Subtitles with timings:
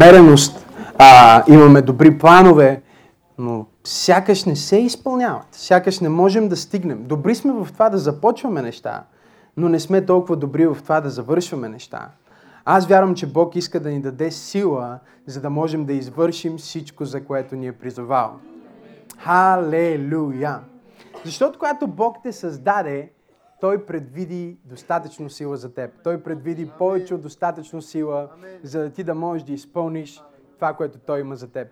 [0.00, 0.66] намереност,
[0.98, 2.82] а, имаме добри планове,
[3.38, 5.46] но сякаш не се изпълняват.
[5.52, 7.04] Сякаш не можем да стигнем.
[7.04, 9.04] Добри сме в това да започваме неща,
[9.56, 12.08] но не сме толкова добри в това да завършваме неща.
[12.64, 17.04] Аз вярвам, че Бог иска да ни даде сила, за да можем да извършим всичко,
[17.04, 18.32] за което ни е призовал.
[19.18, 20.60] Халелуя!
[21.24, 23.10] Защото когато Бог те създаде,
[23.60, 25.90] Той предвиди достатъчно сила за теб.
[26.04, 28.28] Той предвиди повече от достатъчно сила,
[28.62, 30.22] за да ти да можеш да изпълниш
[30.54, 31.68] това, което Той има за теб.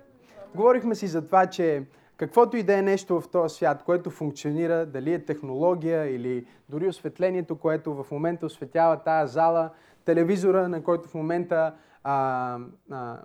[0.54, 1.86] Говорихме си за това, че
[2.16, 6.88] каквото и да е нещо в този свят, което функционира, дали е технология или дори
[6.88, 9.70] осветлението, което в момента осветява тая зала,
[10.04, 11.74] телевизора, на който в момента
[12.04, 12.58] а,
[12.90, 13.20] а,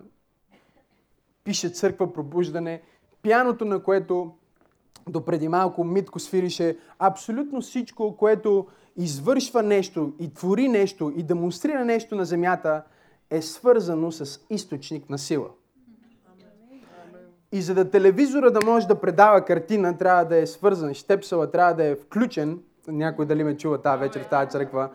[1.43, 2.81] пише църква пробуждане,
[3.23, 4.33] пяното, на което
[5.09, 11.85] до преди малко Митко свирише, абсолютно всичко, което извършва нещо и твори нещо и демонстрира
[11.85, 12.83] нещо на земята,
[13.29, 15.47] е свързано с източник на сила.
[17.51, 21.73] И за да телевизора да може да предава картина, трябва да е свързан, щепсела трябва
[21.73, 24.89] да е включен, някой дали ме чува тази вечер в тази църква,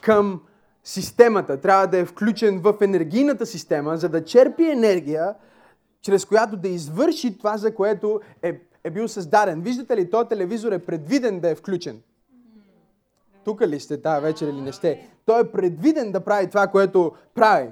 [0.00, 0.40] към
[0.84, 5.34] системата, трябва да е включен в енергийната система, за да черпи енергия,
[6.02, 9.62] чрез която да извърши това, за което е, е бил създаден.
[9.62, 12.00] Виждате ли, този телевизор е предвиден да е включен.
[13.44, 15.08] Тук ли сте тази вечер или не сте?
[15.26, 17.68] Той е предвиден да прави това, което прави.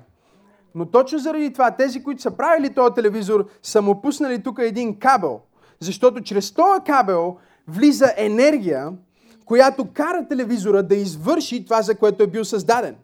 [0.75, 4.99] Но точно заради това, тези, които са правили този телевизор, са му пуснали тук един
[4.99, 5.41] кабел.
[5.81, 7.37] Защото чрез този кабел
[7.69, 8.93] влиза енергия,
[9.45, 12.97] която кара телевизора да извърши това, за което е бил създаден.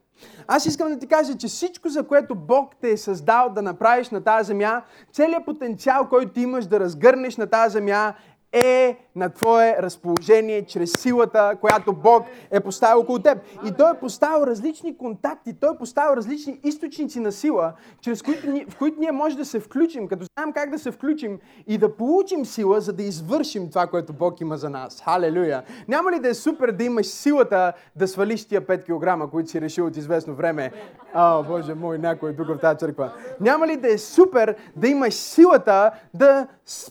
[0.48, 4.10] Аз искам да ти кажа, че всичко, за което Бог те е създал да направиш
[4.10, 8.14] на тази земя, целият потенциал, който ти имаш да разгърнеш на тази земя,
[8.52, 13.38] е на твое разположение чрез силата, която Бог е поставил около теб.
[13.66, 18.46] И Той е поставил различни контакти, Той е поставил различни източници на сила, чрез които,
[18.68, 21.96] в които ние може да се включим, като знаем как да се включим и да
[21.96, 25.02] получим сила, за да извършим това, което Бог има за нас.
[25.04, 25.62] Халелуя!
[25.88, 29.60] Няма ли да е супер да имаш силата да свалиш тия 5 кг, които си
[29.60, 30.72] решил от известно време?
[31.14, 33.12] О, Боже мой, някой тук в тази църква.
[33.40, 36.46] Няма ли да е супер да имаш силата да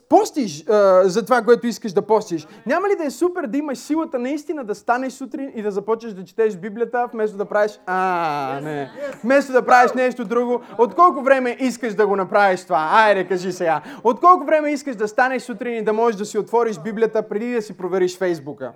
[0.10, 2.48] постиш uh, за това, което искаш да постиш.
[2.66, 6.14] Няма ли да е супер да имаш силата наистина да станеш сутрин и да започнеш
[6.14, 8.92] да четеш Библията, вместо да правиш а, не.
[9.24, 10.62] Вместо да правиш нещо друго.
[10.78, 12.90] От колко време искаш да го направиш това?
[12.92, 13.82] Айде, кажи сега.
[14.04, 17.54] От колко време искаш да станеш сутрин и да можеш да си отвориш Библията преди
[17.54, 18.74] да си провериш Фейсбука?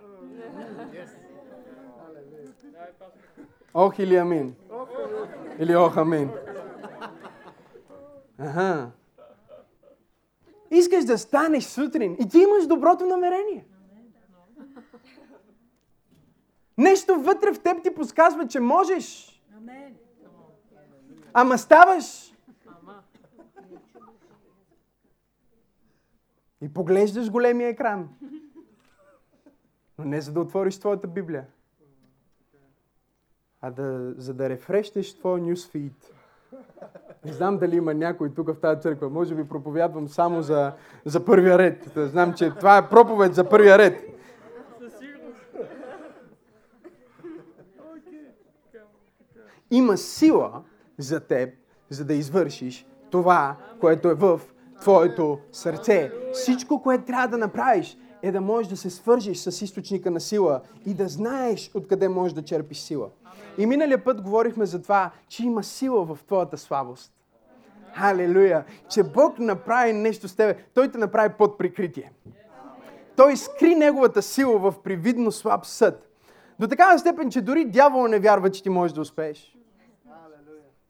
[3.74, 4.56] Ох или амин?
[5.60, 6.30] Или ох амин?
[8.40, 8.88] Ага.
[10.76, 13.66] Искаш да станеш сутрин и ти имаш доброто намерение.
[16.78, 19.36] Нещо вътре в теб ти подсказва, че можеш.
[21.34, 22.34] Ама ставаш.
[26.62, 28.10] И поглеждаш големия екран.
[29.98, 31.48] Но не за да отвориш твоята Библия,
[33.62, 36.14] а да, за да рефрещеш твоя нюсфит.
[37.26, 39.10] Не знам дали има някой тук в тази църква.
[39.10, 40.72] Може би проповядвам само за,
[41.06, 41.92] за първия ред.
[41.96, 44.02] Знам, че това е проповед за първия ред.
[49.72, 50.64] Има сила
[50.98, 51.50] за теб,
[51.90, 54.42] за да извършиш това, което е в
[54.82, 56.12] твоето сърце.
[56.34, 60.62] Всичко, което трябва да направиш, е да можеш да се свържиш с източника на сила
[60.86, 63.10] и да знаеш откъде можеш да черпиш сила.
[63.58, 67.12] И миналия път говорихме за това, че има сила в твоята слабост.
[67.94, 68.64] Халелуя!
[68.90, 70.64] Че Бог направи нещо с тебе.
[70.74, 72.12] Той те направи под прикритие.
[73.16, 76.10] Той скри неговата сила в привидно слаб съд.
[76.60, 79.58] До такава степен, че дори дявол не вярва, че ти можеш да успееш.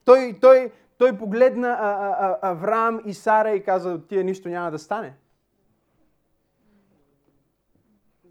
[0.05, 4.49] Той, той, той погледна а, а, а, Авраам и Сара и каза, от тия нищо
[4.49, 5.13] няма да стане.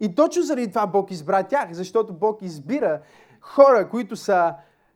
[0.00, 3.00] И точно заради това Бог избра тях, защото Бог избира
[3.44, 4.54] хора, които са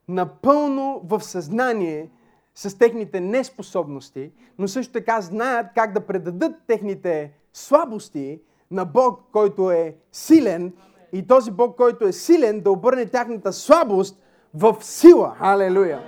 [0.09, 2.10] напълно в съзнание
[2.54, 8.41] с техните неспособности, но също така знаят как да предадат техните слабости
[8.71, 10.72] на Бог, който е силен
[11.12, 14.22] и този Бог, който е силен, да обърне тяхната слабост
[14.54, 15.36] в сила.
[15.41, 16.03] Алелуя!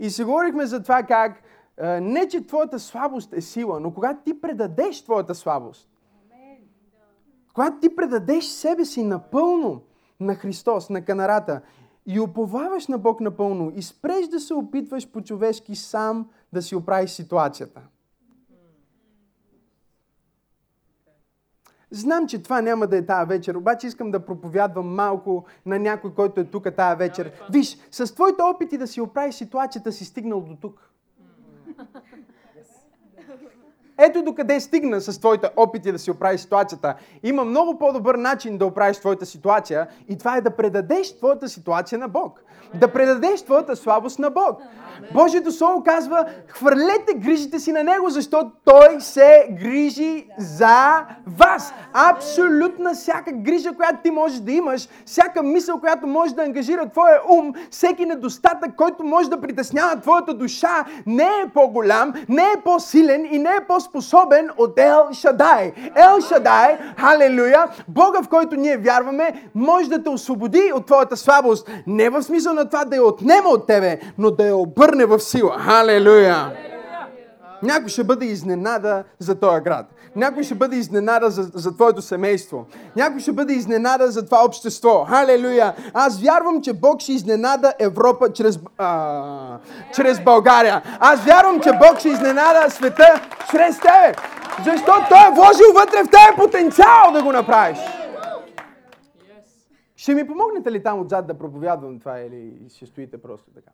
[0.00, 1.42] И си говорихме за това как
[2.00, 5.88] не, че твоята слабост е сила, но когато ти предадеш твоята слабост,
[7.54, 9.82] когато ти предадеш себе си напълно
[10.20, 11.60] на Христос, на канарата
[12.06, 17.10] и уповаваш на Бог напълно и спреш да се опитваш по-човешки сам да си оправиш
[17.10, 17.80] ситуацията.
[21.90, 26.14] Знам, че това няма да е тази вечер, обаче искам да проповядвам малко на някой,
[26.14, 27.32] който е тук тази вечер.
[27.52, 30.90] Виж, с твоите опити да си оправиш ситуацията си стигнал до тук.
[34.02, 36.94] Ето докъде стигна с твоите опити да си оправи ситуацията.
[37.22, 41.98] Има много по-добър начин да оправиш твоята ситуация и това е да предадеш твоята ситуация
[41.98, 42.44] на Бог.
[42.74, 44.60] Да предадеш твоята слабост на Бог.
[45.14, 51.74] Божието Слово казва, хвърлете грижите си на Него, защото Той се грижи за вас.
[51.92, 57.20] Абсолютна всяка грижа, която ти можеш да имаш, всяка мисъл, която може да ангажира твоя
[57.28, 63.28] ум, всеки недостатък, който може да притеснява твоята душа, не е по-голям, не е по-силен
[63.30, 65.72] и не е по-способен от Ел Шадай.
[65.96, 71.70] Ел Шадай, халелуя, Бога, в който ние вярваме, може да те освободи от твоята слабост.
[71.86, 75.20] Не в смисъл на това да я отнема от тебе, но да я обърне в
[75.20, 75.58] сила.
[75.58, 76.52] Халелуя!
[77.62, 79.86] Някой ще бъде изненада за този град.
[80.16, 82.66] Някой ще бъде изненада за, за твоето семейство.
[82.96, 85.04] Някой ще бъде изненада за това общество.
[85.08, 85.74] Халелуя!
[85.94, 89.58] Аз вярвам, че Бог ще изненада Европа чрез, а,
[89.94, 90.82] чрез България.
[91.00, 93.20] Аз вярвам, че Бог ще изненада света
[93.50, 94.14] чрез тебе.
[94.64, 97.78] Защото Той е вложил вътре в тебе потенциал да го направиш.
[100.00, 103.70] Ще ми помогнете ли там отзад да проповядвам това или ще стоите просто така?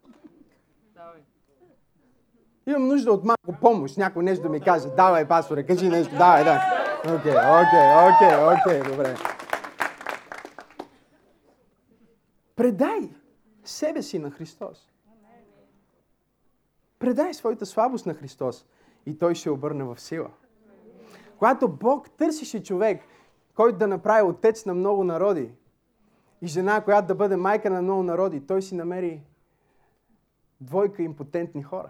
[2.67, 4.88] Имам нужда от малко помощ, някой нещо да ми каже.
[4.96, 6.14] Давай, пасторе, кажи нещо.
[6.19, 6.61] Давай, да.
[7.05, 9.14] Окей, окей, окей, окей, добре.
[12.56, 13.14] Предай
[13.64, 14.93] себе си на Христос.
[16.99, 18.67] Предай своята слабост на Христос
[19.06, 20.31] и Той ще обърне в сила.
[21.38, 23.02] Когато Бог търсише човек,
[23.55, 25.50] който да направи отец на много народи
[26.42, 29.20] и жена, която да бъде майка на много народи, Той си намери
[30.60, 31.88] двойка импотентни хора.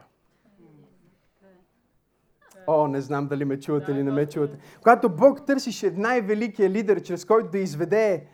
[2.67, 4.59] О, не знам дали ме чувате или не ме чувате.
[4.83, 8.27] Когато Бог търсише най-великия лидер, чрез който да изведе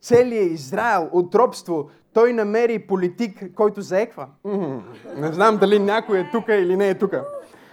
[0.00, 4.28] целия Израел от робство, той намери политик, който заеква.
[5.16, 7.14] Не знам дали някой е тук или не е тук.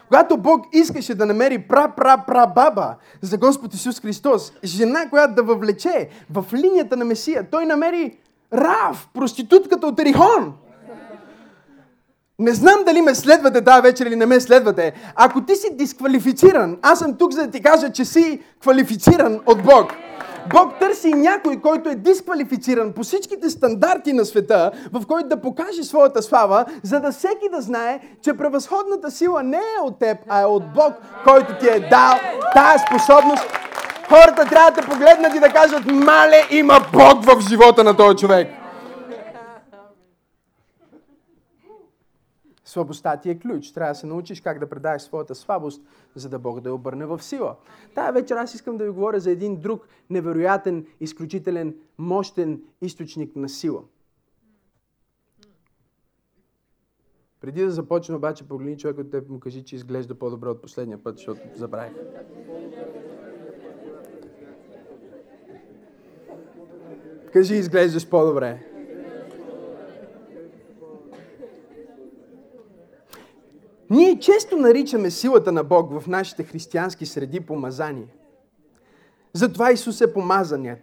[0.09, 6.45] Когато Бог искаше да намери пра-пра-пра-баба за Господ Исус Христос, жена, която да въвлече в
[6.53, 8.17] линията на Месия, той намери
[8.53, 10.53] Рав, проститутката от Ерихон.
[12.39, 14.93] Не знам дали ме следвате тази вечер или не ме следвате.
[15.15, 19.63] Ако ти си дисквалифициран, аз съм тук за да ти кажа, че си квалифициран от
[19.63, 19.93] Бог.
[20.53, 25.83] Бог търси някой, който е дисквалифициран по всичките стандарти на света, в който да покаже
[25.83, 30.41] своята слава, за да всеки да знае, че превъзходната сила не е от теб, а
[30.41, 30.93] е от Бог,
[31.23, 32.13] който ти е дал
[32.55, 33.43] тази способност.
[34.09, 38.58] Хората трябва да погледнат и да кажат, мале, има Бог в живота на този човек.
[42.69, 43.71] Слабостта ти е ключ.
[43.71, 45.81] Трябва да се научиш как да предаеш своята слабост,
[46.15, 47.55] за да Бог да я обърне в сила.
[47.95, 53.49] Тая вечер аз искам да ви говоря за един друг невероятен, изключителен, мощен източник на
[53.49, 53.83] сила.
[57.41, 61.03] Преди да започна обаче, погледни човек от теб му кажи, че изглежда по-добре от последния
[61.03, 61.93] път, защото забравих.
[67.33, 68.68] Кажи, изглеждаш по-добре.
[73.89, 78.07] Ние често наричаме силата на Бог в нашите християнски среди помазание.
[79.33, 80.79] Затова Исус е помазаният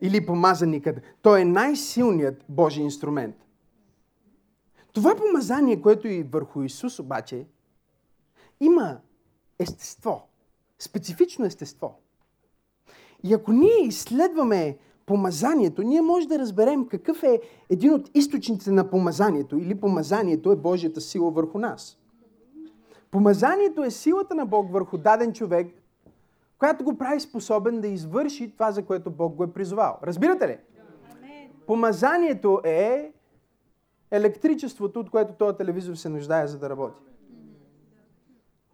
[0.00, 0.96] или помазаникът.
[1.22, 3.36] Той е най-силният Божий инструмент.
[4.92, 7.46] Това помазание, което и върху Исус обаче,
[8.60, 8.98] има
[9.58, 10.28] естество,
[10.78, 11.94] специфично естество.
[13.22, 18.90] И ако ние изследваме помазанието, ние може да разберем какъв е един от източниците на
[18.90, 21.99] помазанието или помазанието е Божията сила върху нас.
[23.10, 25.74] Помазанието е силата на Бог върху даден човек,
[26.58, 29.98] която го прави способен да извърши това, за което Бог го е призовал.
[30.02, 30.58] Разбирате ли?
[31.66, 33.12] Помазанието е
[34.10, 37.00] електричеството, от което този телевизор се нуждае, за да работи.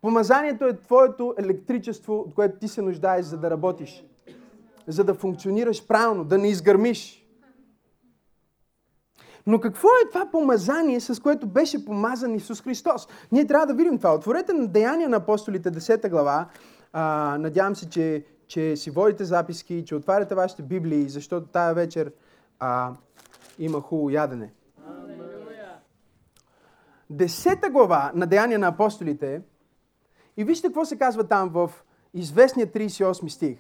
[0.01, 4.05] Помазанието е твоето електричество, от което ти се нуждаеш, за да работиш.
[4.87, 7.26] За да функционираш правилно, да не изгърмиш.
[9.47, 13.09] Но какво е това помазание, с което беше помазан Исус Христос?
[13.33, 14.15] Ние трябва да видим това.
[14.15, 16.49] Отворете на Деяния на апостолите, 10 глава.
[16.93, 22.13] А, надявам се, че, че си водите записки, че отваряте вашите Библии, защото тая вечер
[22.59, 22.93] а,
[23.59, 24.53] има хубаво ядене.
[27.11, 29.43] Десета глава на Деяния на апостолите
[30.37, 31.71] и вижте какво се казва там в
[32.15, 33.59] известния 38 стих.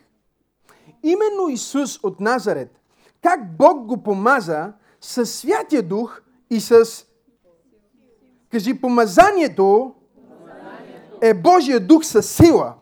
[1.02, 2.80] Именно Исус от Назарет,
[3.22, 4.72] как Бог го помаза
[5.06, 7.04] с Святия Дух и с...
[8.50, 9.94] Кажи, помазанието
[11.22, 12.74] е Божия Дух със сила.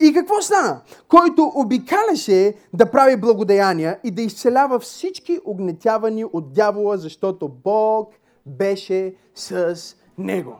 [0.00, 0.80] И какво стана?
[1.08, 8.14] Който обикаляше да прави благодеяния и да изцелява всички огнетявани от дявола, защото Бог
[8.46, 9.78] беше с
[10.18, 10.56] него.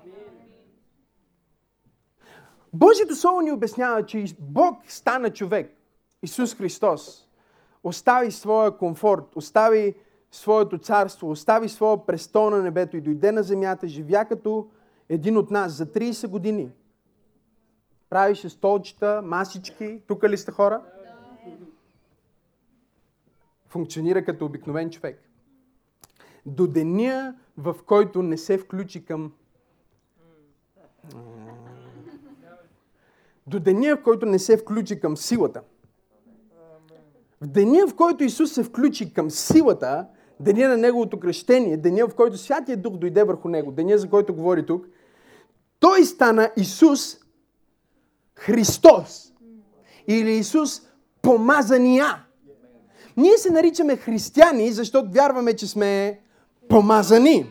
[2.72, 5.76] Божието Слово ни обяснява, че Бог стана човек.
[6.22, 7.24] Исус Христос
[7.84, 9.94] остави своя комфорт, остави
[10.30, 14.68] своето царство, остави своя престол на небето и дойде на земята, живя като
[15.08, 16.70] един от нас за 30 години.
[18.10, 20.00] Правише столчета, масички.
[20.06, 20.82] Тук ли сте хора?
[23.66, 25.30] Функционира като обикновен човек.
[26.46, 29.32] До деня, в който не се включи към
[33.46, 35.62] до деня, в който не се включи към силата.
[37.44, 40.06] В деня, в който Исус се включи към силата,
[40.40, 44.34] деня на Неговото кръщение, деня, в който Святия Дух дойде върху Него, деня, за който
[44.34, 44.86] говори тук,
[45.80, 47.16] Той стана Исус
[48.36, 49.32] Христос.
[50.06, 50.82] Или Исус
[51.22, 52.24] помазания.
[53.16, 56.20] Ние се наричаме християни, защото вярваме, че сме
[56.68, 57.46] помазани.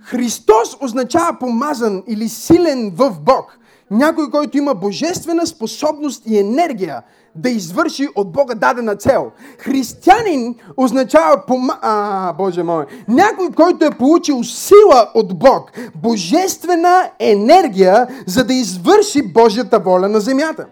[0.00, 3.58] Христос означава помазан или силен в Бог.
[3.90, 7.02] Някой, който има божествена способност и енергия
[7.34, 9.32] да извърши от Бога дадена цел.
[9.58, 11.78] Християнин означава пома...
[11.82, 12.86] А, Боже мой.
[13.08, 15.70] Някой, който е получил сила от Бог,
[16.02, 20.66] божествена енергия, за да извърши Божията воля на земята.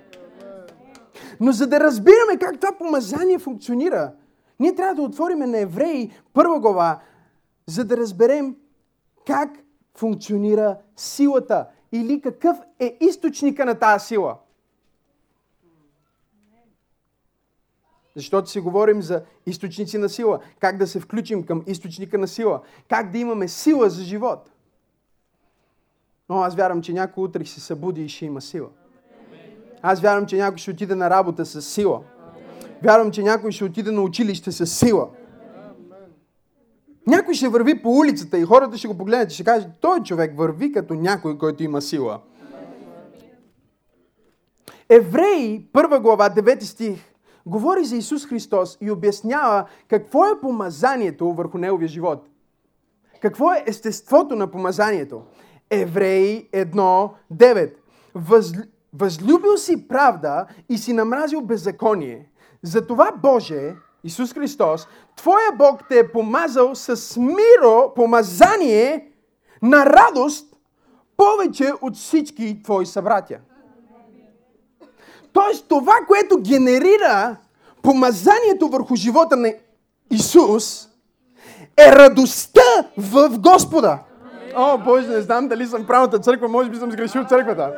[1.41, 4.13] Но за да разбираме как това помазание функционира,
[4.61, 6.99] ние трябва да отворим на Евреи първа глава,
[7.67, 8.55] за да разберем
[9.27, 9.51] как
[9.97, 14.37] функционира силата или какъв е източника на тази сила.
[18.17, 20.41] Защото си говорим за източници на сила.
[20.59, 22.61] Как да се включим към източника на сила.
[22.89, 24.51] Как да имаме сила за живот.
[26.29, 28.69] Но аз вярвам, че някой утре ще се събуди и ще има сила.
[29.83, 32.03] Аз вярвам, че някой ще отиде на работа с сила.
[32.83, 35.11] Вярвам, че някой ще отиде на училище с сила.
[37.07, 40.39] Някой ще върви по улицата и хората ще го погледнат и ще кажат, той човек
[40.39, 42.21] върви като някой, който има сила.
[44.89, 46.99] Евреи, първа глава, 9 стих,
[47.47, 52.29] говори за Исус Христос и обяснява какво е помазанието върху неговия живот.
[53.23, 55.23] Какво е естеството на помазанието?
[55.71, 57.73] Евреи 1.9.
[58.15, 58.61] Възл...
[58.93, 62.29] Възлюбил си правда и си намразил беззаконие.
[62.63, 69.09] Затова Боже, Исус Христос, Твоя Бог те е помазал с миро, помазание
[69.63, 70.47] на радост
[71.17, 73.39] повече от всички Твои събратя.
[75.33, 77.37] Тоест това, което генерира
[77.83, 79.53] помазанието върху живота на
[80.11, 80.89] Исус,
[81.77, 83.99] е радостта в Господа.
[84.57, 87.73] О, Боже, не знам дали съм правилната църква, може би съм сгрешил църквата.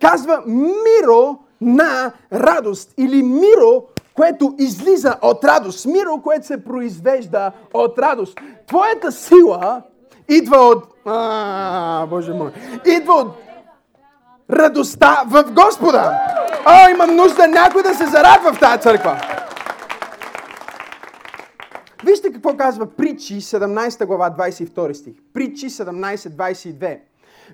[0.00, 3.84] Казва миро на радост или миро,
[4.14, 5.86] което излиза от радост.
[5.86, 8.38] Миро, което се произвежда от радост.
[8.66, 9.82] Твоята сила
[10.28, 10.84] идва от...
[11.06, 12.50] А, Боже мой.
[12.86, 13.28] Идва от
[14.50, 16.20] радостта в Господа.
[16.66, 19.20] О, имам нужда някой да се зарадва в тази църква.
[22.04, 25.14] Вижте какво казва Притчи 17 глава 22 стих.
[25.34, 26.98] Притчи 17-22.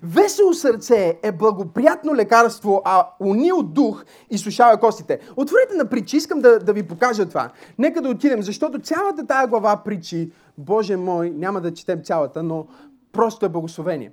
[0.02, 5.18] Весело сърце е благоприятно лекарство, а унил дух изсушава костите.
[5.36, 7.50] Отворете на притчи, искам да, да ви покажа това.
[7.78, 12.66] Нека да отидем, защото цялата тая глава притчи, Боже мой, няма да четем цялата, но
[13.12, 14.12] просто е благословение.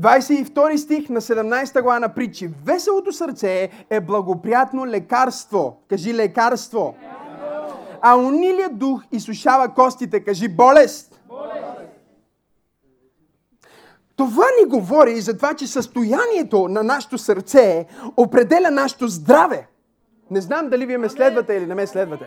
[0.00, 2.50] 22 стих на 17 глава на притчи.
[2.64, 5.82] Веселото сърце е благоприятно лекарство.
[5.88, 6.94] Кажи лекарство.
[8.02, 10.24] А унилият дух изсушава костите.
[10.24, 11.20] Кажи болест.
[14.18, 19.68] Това ни говори за това, че състоянието на нашето сърце определя нашето здраве.
[20.30, 22.26] Не знам дали вие ме следвате или не ме следвате.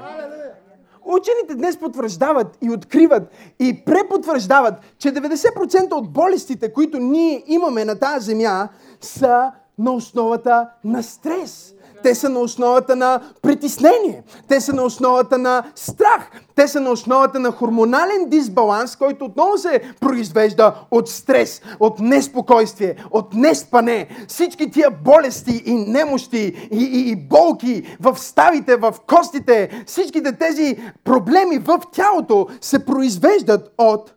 [1.05, 3.23] Учените днес потвърждават и откриват
[3.59, 8.69] и препотвърждават, че 90% от болестите, които ние имаме на тази земя,
[9.01, 11.73] са на основата на стрес.
[12.03, 14.23] Те са на основата на притеснение.
[14.47, 16.31] Те са на основата на страх.
[16.55, 22.95] Те са на основата на хормонален дисбаланс, който отново се произвежда от стрес, от неспокойствие,
[23.11, 24.07] от неспане.
[24.27, 30.77] Всички тия болести и немощи и, и, и болки в ставите, в костите, всичките тези
[31.03, 34.13] проблеми в тялото се произвеждат от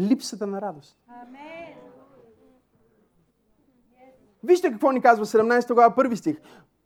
[0.00, 0.96] липсата на радост.
[1.08, 1.71] Амен.
[4.44, 6.36] Вижте какво ни казва 17 глава, първи стих.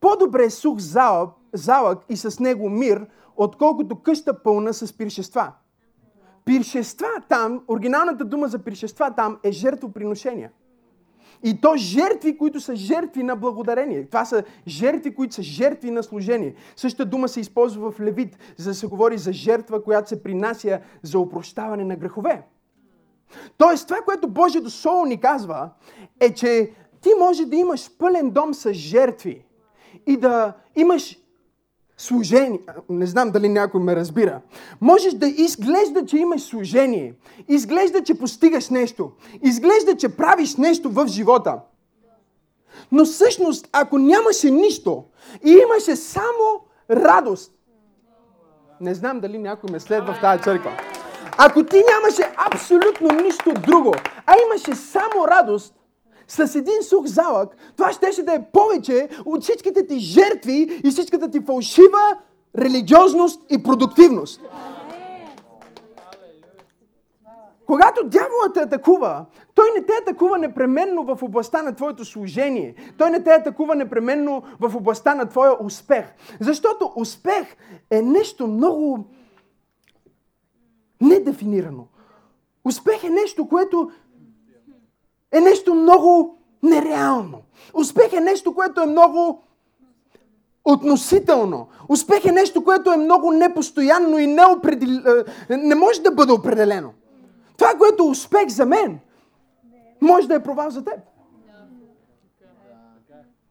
[0.00, 5.52] По-добре е сух залък, залък и с него мир, отколкото къща пълна с пиршества.
[6.44, 10.50] Пиршества там, оригиналната дума за пиршества там е жертвоприношения.
[11.42, 14.06] И то жертви, които са жертви на благодарение.
[14.06, 16.54] Това са жертви, които са жертви на служение.
[16.76, 20.80] Същата дума се използва в Левит, за да се говори за жертва, която се принася
[21.02, 22.42] за опрощаване на грехове.
[23.58, 25.70] Тоест, това, което Божието Слово ни казва,
[26.20, 26.70] е, че
[27.06, 29.44] ти може да имаш пълен дом с жертви
[30.06, 31.18] и да имаш
[31.96, 32.60] служение.
[32.88, 34.40] Не знам дали някой ме разбира.
[34.80, 37.14] Можеш да изглежда, че имаш служение.
[37.48, 39.10] Изглежда, че постигаш нещо.
[39.42, 41.60] Изглежда, че правиш нещо в живота.
[42.92, 45.04] Но всъщност, ако нямаше нищо
[45.44, 46.60] и имаше само
[46.90, 47.52] радост,
[48.80, 50.72] не знам дали някой ме следва в тази църква.
[51.38, 53.94] Ако ти нямаше абсолютно нищо друго,
[54.26, 55.75] а имаше само радост,
[56.28, 61.30] с един сух залък, това щеше да е повече от всичките ти жертви и всичката
[61.30, 62.18] ти фалшива
[62.58, 64.40] религиозност и продуктивност.
[67.66, 72.74] Когато дяволът те атакува, той не те атакува непременно в областта на твоето служение.
[72.98, 76.04] Той не те атакува непременно в областта на твоя успех.
[76.40, 77.56] Защото успех
[77.90, 79.04] е нещо много
[81.00, 81.86] недефинирано.
[82.64, 83.90] Успех е нещо, което
[85.36, 87.42] е нещо много нереално.
[87.74, 89.42] Успех е нещо, което е много
[90.64, 91.68] относително.
[91.88, 94.88] Успех е нещо, което е много непостоянно и неопредел...
[95.50, 96.92] Е, не може да бъде определено.
[97.56, 98.98] Това, което е успех за мен,
[100.00, 100.98] може да е провал за теб.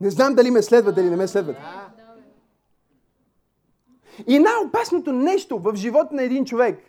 [0.02, 1.56] Не знам дали ме следват, дали не ме следват.
[4.28, 6.80] И най-опасното нещо в живота на един човек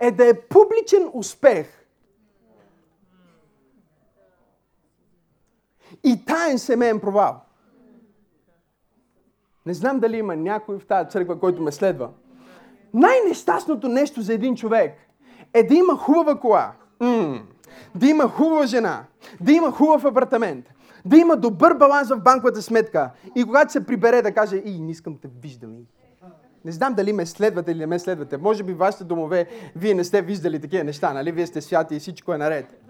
[0.00, 1.80] е да е публичен успех–
[6.04, 7.40] и таен семейен провал.
[9.66, 12.10] Не знам дали има някой в тази църква, който ме следва.
[12.94, 14.98] Най-нещастното нещо за един човек
[15.54, 17.42] е да има хубава кола, м-
[17.94, 19.04] да има хубава жена,
[19.40, 20.66] да има хубав апартамент,
[21.04, 24.90] да има добър баланс в банковата сметка и когато се прибере да каже, и не
[24.90, 25.76] искам да виждам.
[26.64, 28.36] Не знам дали ме следвате или не ме следвате.
[28.36, 29.46] Може би вашите домове,
[29.76, 31.32] вие не сте виждали такива неща, нали?
[31.32, 32.83] Вие сте святи и всичко е наред.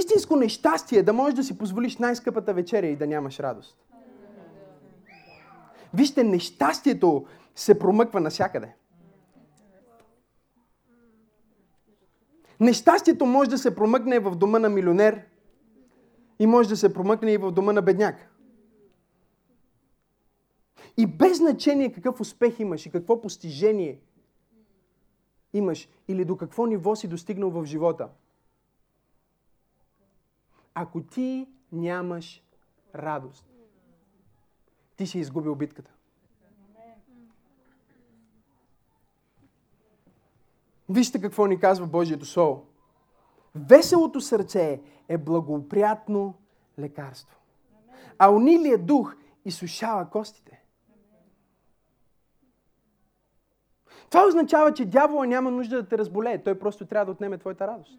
[0.00, 3.78] Истинско нещастие е да можеш да си позволиш най-скъпата вечеря и да нямаш радост.
[5.94, 8.74] Вижте, нещастието се промъква насякъде.
[12.60, 15.22] Нещастието може да се промъкне в дома на милионер
[16.38, 18.16] и може да се промъкне и в дома на бедняк.
[20.96, 24.00] И без значение какъв успех имаш и какво постижение
[25.52, 28.08] имаш или до какво ниво си достигнал в живота–
[30.74, 32.44] ако ти нямаш
[32.94, 33.46] радост,
[34.96, 35.90] ти си изгубил битката.
[40.88, 42.66] Вижте какво ни казва Божието Слово.
[43.54, 46.34] Веселото сърце е благоприятно
[46.78, 47.38] лекарство.
[48.18, 50.62] А унилият дух изсушава костите.
[54.10, 56.42] Това означава, че дявола няма нужда да те разболее.
[56.42, 57.98] Той просто трябва да отнеме твоята радост.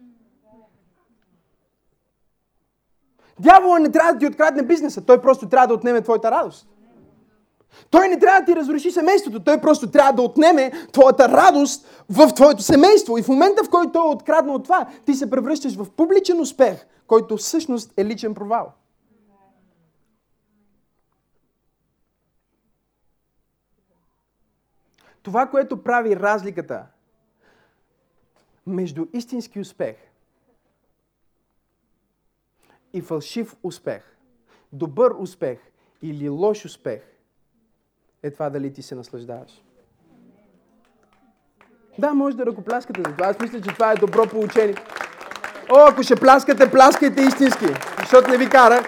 [3.42, 6.68] Дявола не трябва да ти открадне бизнеса, той просто трябва да отнеме твоята радост.
[7.90, 12.34] Той не трябва да ти разруши семейството, той просто трябва да отнеме твоята радост в
[12.34, 13.18] твоето семейство.
[13.18, 16.86] И в момента, в който той е откраднал това, ти се превръщаш в публичен успех,
[17.06, 18.72] който всъщност е личен провал.
[25.22, 26.86] Това, което прави разликата
[28.66, 30.11] между истински успех
[32.92, 34.02] и фалшив успех,
[34.72, 35.58] добър успех
[36.02, 37.00] или лош успех,
[38.22, 39.62] е това дали ти се наслаждаваш.
[41.98, 43.26] Да, може да ръкопляскате за това.
[43.26, 44.74] Аз мисля, че това е добро получение.
[45.70, 47.66] О, ако ще пляскате, пляскайте истински.
[47.98, 48.82] Защото не ви кара,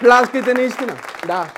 [0.00, 0.96] пляскайте наистина.
[1.26, 1.52] Да.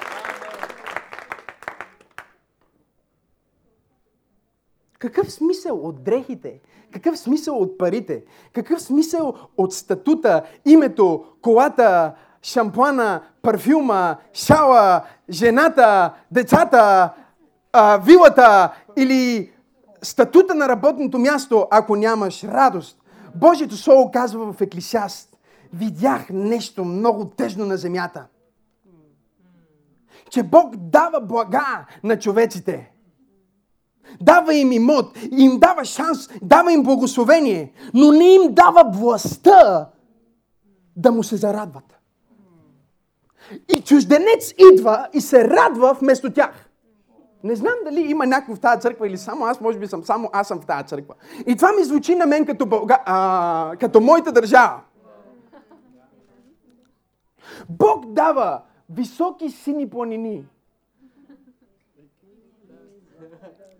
[5.00, 6.60] Какъв смисъл от дрехите?
[6.92, 8.24] Какъв смисъл от парите?
[8.52, 17.12] Какъв смисъл от статута, името, колата, шампуана, парфюма, шала, жената, децата,
[17.72, 19.52] а, вилата или
[20.02, 22.98] статута на работното място, ако нямаш радост?
[23.34, 25.36] Божието Слово казва в Еклисиаст,
[25.72, 28.26] видях нещо много тежно на земята.
[30.30, 32.90] Че Бог дава блага на човеците
[34.20, 39.88] дава им имот, им дава шанс, дава им благословение, но не им дава властта
[40.96, 42.00] да му се зарадват.
[43.68, 46.70] И чужденец идва и се радва вместо тях.
[47.44, 50.30] Не знам дали има някой в тази църква или само аз, може би съм само
[50.32, 51.14] аз съм в тази църква.
[51.46, 54.80] И това ми звучи на мен като, Бълга, а, като моята държава.
[57.68, 58.60] Бог дава
[58.90, 60.44] високи сини планини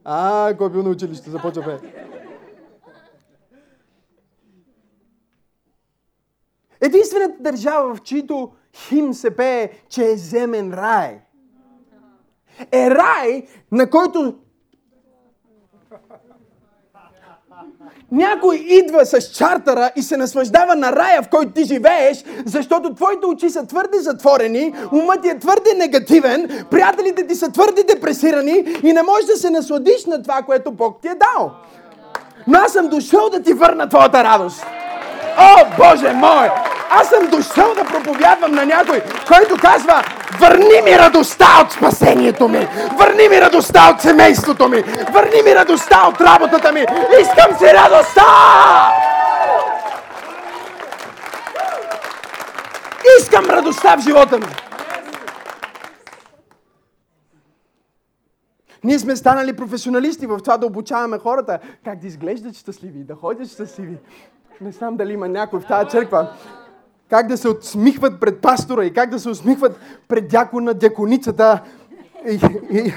[0.04, 1.78] А, кой бил на училище, започва пее.
[6.80, 11.20] Единствената държава, в чието хим се пее, че е земен рай.
[12.72, 14.38] Е рай, на който
[18.12, 23.26] някой идва с чартера и се наслаждава на рая, в който ти живееш, защото твоите
[23.26, 28.92] очи са твърде затворени, умът ти е твърде негативен, приятелите ти са твърде депресирани и
[28.92, 31.50] не можеш да се насладиш на това, което Бог ти е дал.
[32.46, 34.66] Но аз съм дошъл да ти върна твоята радост.
[35.38, 36.69] О, Боже мой!
[36.92, 40.04] Аз съм дошъл да проповядвам на някой, който казва,
[40.40, 46.08] върни ми радостта от спасението ми, върни ми радостта от семейството ми, върни ми радостта
[46.08, 46.80] от работата ми,
[47.20, 48.22] искам си радостта!
[53.20, 54.46] Искам радостта в живота ми.
[58.84, 63.50] Ние сме станали професионалисти в това да обучаваме хората как да изглеждат щастливи, да ходят
[63.50, 63.96] щастливи.
[64.60, 66.28] Не знам дали има някой в тази църква.
[67.10, 69.76] Как да се отсмихват пред пастора и как да се усмихват
[70.08, 71.62] пред дякона, дяконицата
[72.30, 72.94] и, и,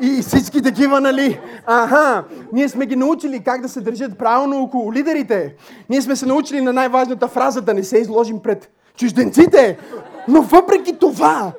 [0.00, 1.40] и, и, всички такива, нали?
[1.66, 5.56] Аха, ние сме ги научили как да се държат правилно около лидерите.
[5.90, 9.78] Ние сме се научили на най-важната фраза да не се изложим пред чужденците.
[10.28, 11.52] Но въпреки това,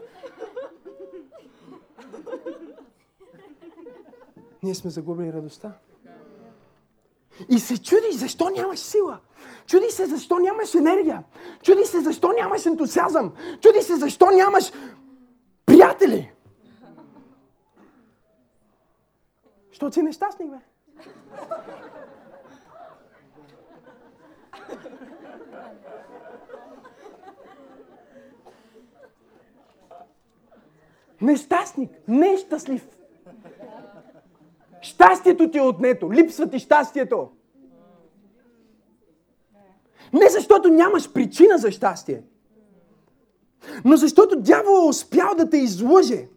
[4.64, 5.72] ние сме загубили радостта.
[7.50, 9.20] И се чуди защо нямаш сила.
[9.68, 11.24] Чуди се защо нямаш енергия.
[11.64, 13.34] Чуди се защо нямаш ентусиазъм.
[13.62, 14.72] Чуди се защо нямаш
[15.66, 16.32] приятели.
[19.72, 20.58] Що си нещастник, бе?
[31.22, 32.88] Нещастник, нещастлив.
[34.82, 36.14] Щастието ти е отнето.
[36.14, 37.30] Липсва ти щастието.
[40.14, 42.22] Не защото нямаш причина за щастие,
[43.86, 46.28] но защото дявол е успял да те излъже.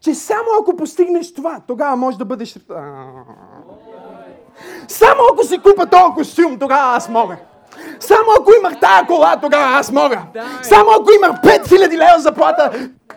[0.00, 2.58] Че само ако постигнеш това, тогава може да бъдеш...
[4.88, 7.36] Само ако си купа този костюм, тогава аз мога.
[8.00, 10.22] Само ако имах тая кола, тогава аз мога.
[10.62, 12.70] Само ако имах 5000 лева заплата,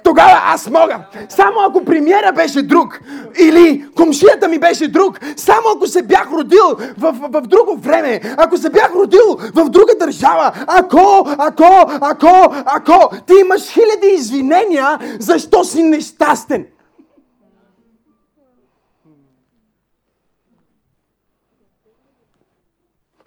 [0.03, 0.99] тогава аз мога.
[1.29, 2.99] Само ако премиера беше друг
[3.39, 8.21] или комшията ми беше друг, само ако се бях родил в, в, в друго време,
[8.37, 14.99] ако се бях родил в друга държава, ако, ако, ако, ако, ти имаш хиляди извинения,
[15.19, 16.65] защо си нещастен.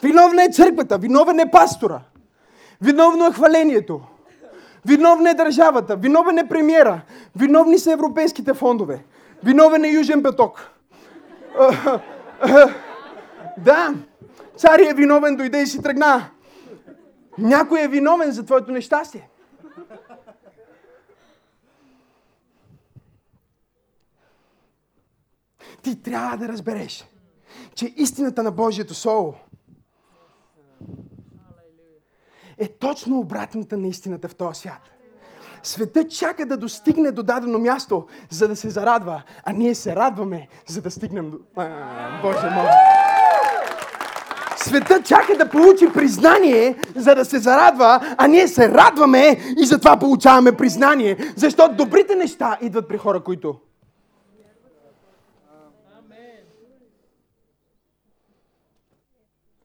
[0.02, 2.00] Виновна е църквата, виновен е пастора,
[2.80, 4.00] виновно е хвалението.
[4.86, 7.00] Виновна е държавата, виновен е премиера,
[7.36, 9.04] виновни са европейските фондове,
[9.44, 10.70] виновен е Южен поток.
[13.58, 13.94] Да,
[14.56, 16.30] цари е виновен, дойде и си тръгна.
[17.38, 19.28] Някой е виновен за твоето нещастие.
[25.82, 27.04] Ти трябва да разбереш,
[27.74, 29.34] че истината на Божието Слово
[32.58, 34.90] е точно обратната на истината в този свят.
[35.62, 40.48] Светът чака да достигне до дадено място, за да се зарадва, а ние се радваме,
[40.66, 41.38] за да стигнем до...
[41.56, 42.66] А, Боже мой!
[44.56, 49.98] Светът чака да получи признание, за да се зарадва, а ние се радваме и затова
[49.98, 51.16] получаваме признание.
[51.36, 53.54] Защото добрите неща идват при хора, които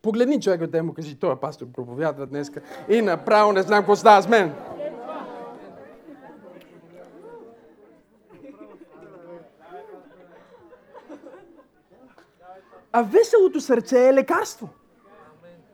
[0.05, 2.51] Погледни човека да му кажи, той е пастор проповядва днес
[2.89, 4.53] и направо не знам какво става с мен.
[12.91, 14.69] А веселото сърце е лекарство.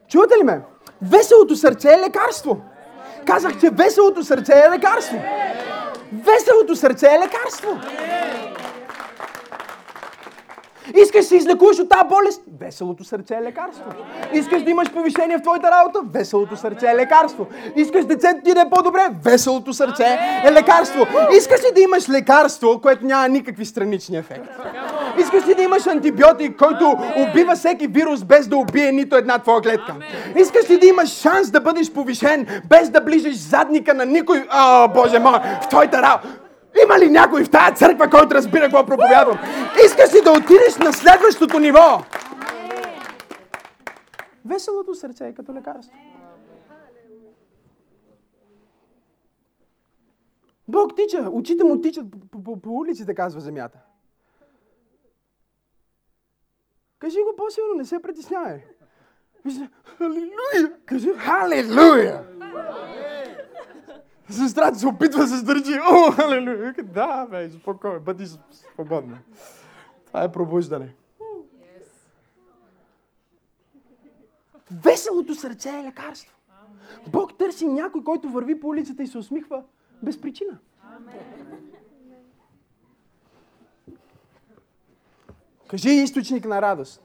[0.08, 0.62] Чувате ли ме?
[1.02, 2.62] Веселото сърце е лекарство.
[3.26, 5.22] Казах, че веселото сърце е лекарство.
[6.14, 7.80] Веселото сърце е лекарство.
[10.96, 12.42] Искаш да се излекуваш от тази болест?
[12.60, 13.84] Веселото сърце е лекарство.
[14.34, 16.00] Искаш да имаш повишение в твоята работа?
[16.14, 17.48] Веселото сърце е лекарство.
[17.76, 19.02] Искаш децето ти да е по-добре?
[19.24, 21.06] Веселото сърце е лекарство.
[21.38, 24.50] Искаш ли да имаш лекарство, което няма никакви странични ефекти?
[25.20, 29.62] Искаш ли да имаш антибиотик, който убива всеки вирус без да убие нито една твоя
[29.62, 29.96] клетка?
[30.36, 34.48] Искаш ли да имаш шанс да бъдеш повишен без да ближеш задника на никой?
[34.54, 36.28] О, Боже мой, в твоята работа.
[36.84, 39.40] Има ли някой в тази църква, който разбира какво проповядвам?
[39.86, 42.02] Искаш ли да отидеш на следващото ниво?
[44.46, 45.98] Веселото сърце е като лекарство.
[50.68, 53.80] Бог тича, очите му тичат по, по, по улиците, казва земята.
[57.00, 58.64] Кажи го по-силно, не се притеснявай.
[59.98, 60.78] Халилуя!
[60.86, 62.24] Кажи Халилуя!
[64.32, 65.80] Сестрата се опитва да се сдържи.
[65.92, 66.74] О, халилуя!
[66.84, 69.18] Да, бе, спокойно, бъди свободна.
[70.08, 70.94] Това е пробуждане.
[74.72, 76.36] Веселото сърце е лекарство.
[77.08, 79.64] Бог търси някой, който върви по улицата и се усмихва
[80.04, 80.58] без причина.
[85.68, 87.04] Кажи източник на радост.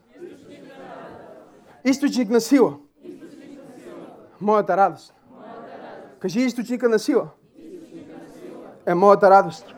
[1.85, 2.77] Източник на сила.
[4.41, 5.13] Моята радост.
[6.27, 7.29] Кажи източника на сила.
[8.85, 9.75] Е моята радост.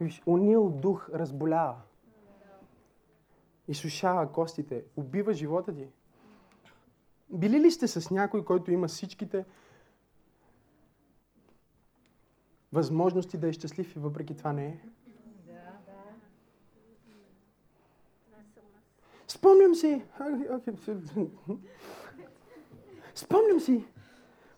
[0.00, 1.76] Виж, унил дух разболява.
[3.68, 4.84] Изсушава костите.
[4.96, 5.88] Убива живота ти.
[7.30, 9.44] Били ли сте с някой, който има всичките
[12.72, 14.80] възможности да е щастлив и въпреки това не е?
[19.28, 20.04] Спомням си.
[23.14, 23.84] Спомням си.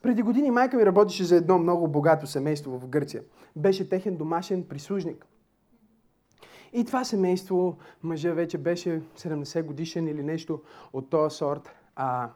[0.04, 3.22] Преди години майка ми работеше за едно много богато семейство в Гърция.
[3.56, 5.26] Беше техен домашен прислужник.
[6.72, 10.60] И това семейство, мъжа вече беше 70 годишен или нещо
[10.92, 11.70] от този сорт.
[11.96, 12.30] А,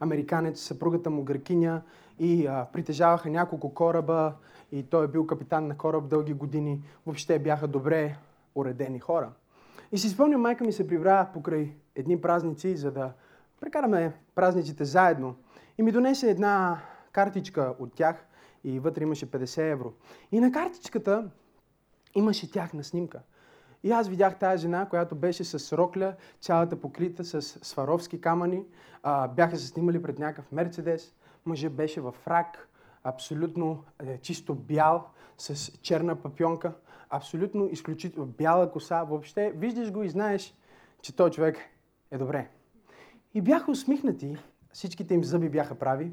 [0.00, 1.82] американец, съпругата му гъркиня
[2.18, 4.32] и а, притежаваха няколко кораба
[4.72, 6.82] и той е бил капитан на кораб дълги години.
[7.06, 8.16] Въобще бяха добре
[8.54, 9.30] уредени хора.
[9.92, 13.12] И си спомням, майка ми се прибра покрай едни празници, за да
[13.60, 15.34] прекараме празниците заедно.
[15.78, 16.80] И ми донесе една
[17.14, 18.26] картичка от тях
[18.64, 19.92] и вътре имаше 50 евро.
[20.32, 21.30] И на картичката
[22.14, 23.20] имаше тяхна снимка.
[23.82, 28.64] И аз видях тази жена, която беше с рокля, цялата покрита с сваровски камъни.
[29.02, 31.14] А, бяха се снимали пред някакъв Мерцедес.
[31.46, 32.68] Мъжът беше в фрак,
[33.04, 36.72] абсолютно е, чисто бял, с черна папионка,
[37.10, 39.04] абсолютно изключително бяла коса.
[39.04, 40.54] Въобще виждаш го и знаеш,
[41.02, 41.58] че той човек
[42.10, 42.48] е добре.
[43.34, 44.36] И бяха усмихнати,
[44.72, 46.12] всичките им зъби бяха прави.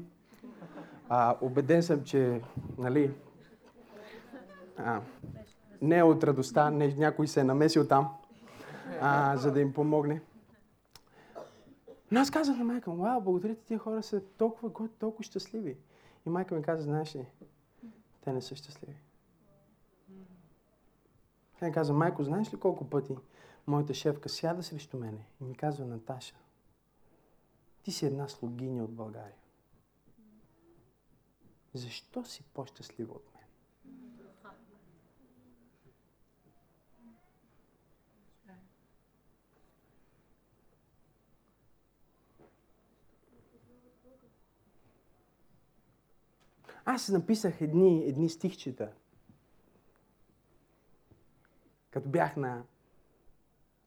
[1.14, 2.42] А, убеден съм, че
[2.78, 3.14] нали,
[4.76, 5.00] а,
[5.82, 8.14] не е от радостта, не, някой се е намесил там,
[9.00, 10.22] а, за да им помогне.
[12.10, 15.76] Но аз казах на майка, вау, благодаря ти, тия хора са толкова, толкова щастливи.
[16.26, 17.26] И майка ми каза, знаеш ли,
[18.24, 19.02] те не са щастливи.
[21.58, 23.16] Тя ми каза, майко, знаеш ли колко пъти
[23.66, 26.34] моята шефка сяда срещу мене и ми казва, Наташа,
[27.82, 29.41] ти си една слугиня от България.
[31.74, 33.42] Защо си по-щастлива от мен?
[46.84, 48.92] Аз написах едни, едни стихчета.
[51.90, 52.64] Като бях на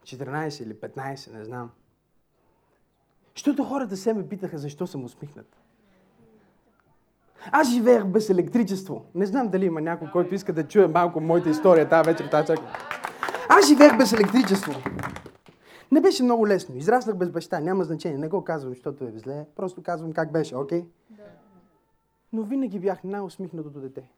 [0.04, 1.72] 14 или 15, не знам.
[3.36, 5.65] Защото хората се ме питаха защо съм усмихнат.
[7.52, 9.06] Аз живеех без електричество.
[9.16, 12.48] Не знам дали има някой, който иска да чуе малко моята история тази вечер, тази
[12.48, 12.64] чака.
[13.50, 14.74] Аз живеех без електричество.
[15.92, 16.76] Не беше много лесно.
[16.76, 17.60] Израснах без баща.
[17.60, 18.18] Няма значение.
[18.18, 19.46] Не го казвам, защото е зле.
[19.56, 20.82] Просто казвам как беше, окей?
[20.82, 20.86] Okay?
[22.34, 24.10] Но винаги бях най-усмихнатото дете.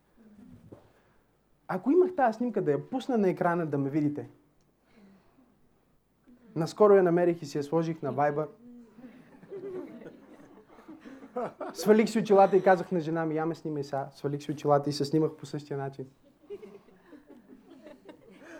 [1.68, 4.30] Ако имах тази снимка да я пусна на екрана да ме видите,
[6.56, 8.48] наскоро я намерих и си я сложих на Viber.
[11.73, 14.10] Свалих си очилата и казах на жена ми, я ме снимай сега.
[14.12, 16.06] Свалих си очилата и се снимах по същия начин.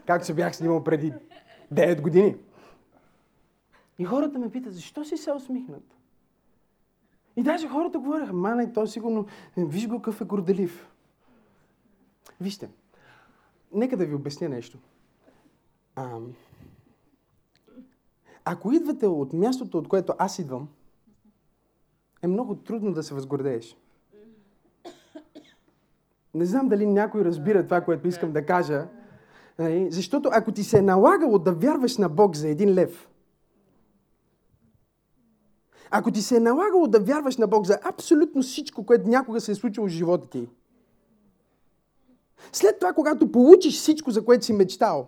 [0.06, 1.14] Както се бях снимал преди
[1.74, 2.36] 9 години.
[4.00, 5.84] И хората ме питат, защо си се усмихнат?
[7.36, 9.26] И даже хората говореха, мана, той сигурно,
[9.58, 10.92] виж го какъв е горделив.
[12.42, 12.70] Вижте,
[13.74, 14.78] нека да ви обясня нещо.
[15.96, 16.20] А,
[18.46, 20.68] ако идвате от мястото, от което аз идвам,
[22.24, 23.78] е много трудно да се възгордееш.
[26.34, 28.88] Не знам дали някой разбира това, което искам да кажа.
[29.60, 29.92] Нали?
[29.92, 33.10] Защото ако ти се е налагало да вярваш на Бог за един лев,
[35.92, 39.52] ако ти се е налагало да вярваш на Бог за абсолютно всичко, което някога се
[39.52, 40.50] е случило в живота ти,
[42.52, 45.08] след това, когато получиш всичко, за което си мечтал,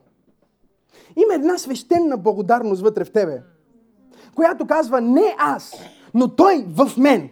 [1.16, 3.42] има една свещена благодарност вътре в тебе,
[4.36, 5.74] която казва не аз,
[6.14, 7.30] но Той в мен.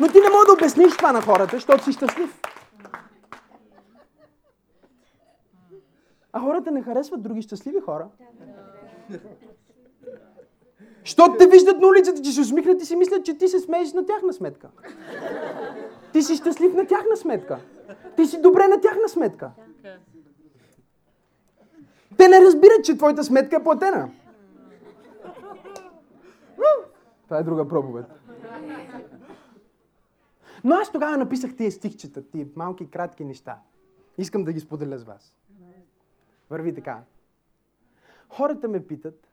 [0.00, 2.40] Но ти не можеш да обясниш това на хората, защото си щастлив.
[6.32, 8.08] А хората не харесват други щастливи хора.
[11.04, 13.92] Щото те виждат на улицата, че се усмихнат и си мислят, че ти се смееш
[13.92, 14.68] на тяхна сметка.
[16.12, 17.58] Ти си щастлив на тяхна сметка.
[18.16, 19.50] Ти си добре на тяхна сметка.
[22.16, 24.08] Те не разбират, че твоята сметка е платена.
[27.24, 28.06] Това е друга проповед.
[30.64, 33.58] Но аз тогава написах тия стихчета, тия малки, кратки неща.
[34.18, 35.34] Искам да ги споделя с вас.
[36.50, 37.02] Върви така.
[38.28, 39.28] Хората ме питат,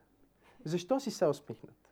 [0.63, 1.89] защо си се усмихнат?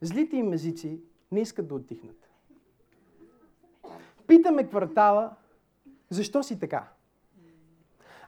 [0.00, 1.00] Злите им езици
[1.32, 2.30] не искат да отдихнат.
[4.26, 5.36] Питаме квартала,
[6.10, 6.88] защо си така?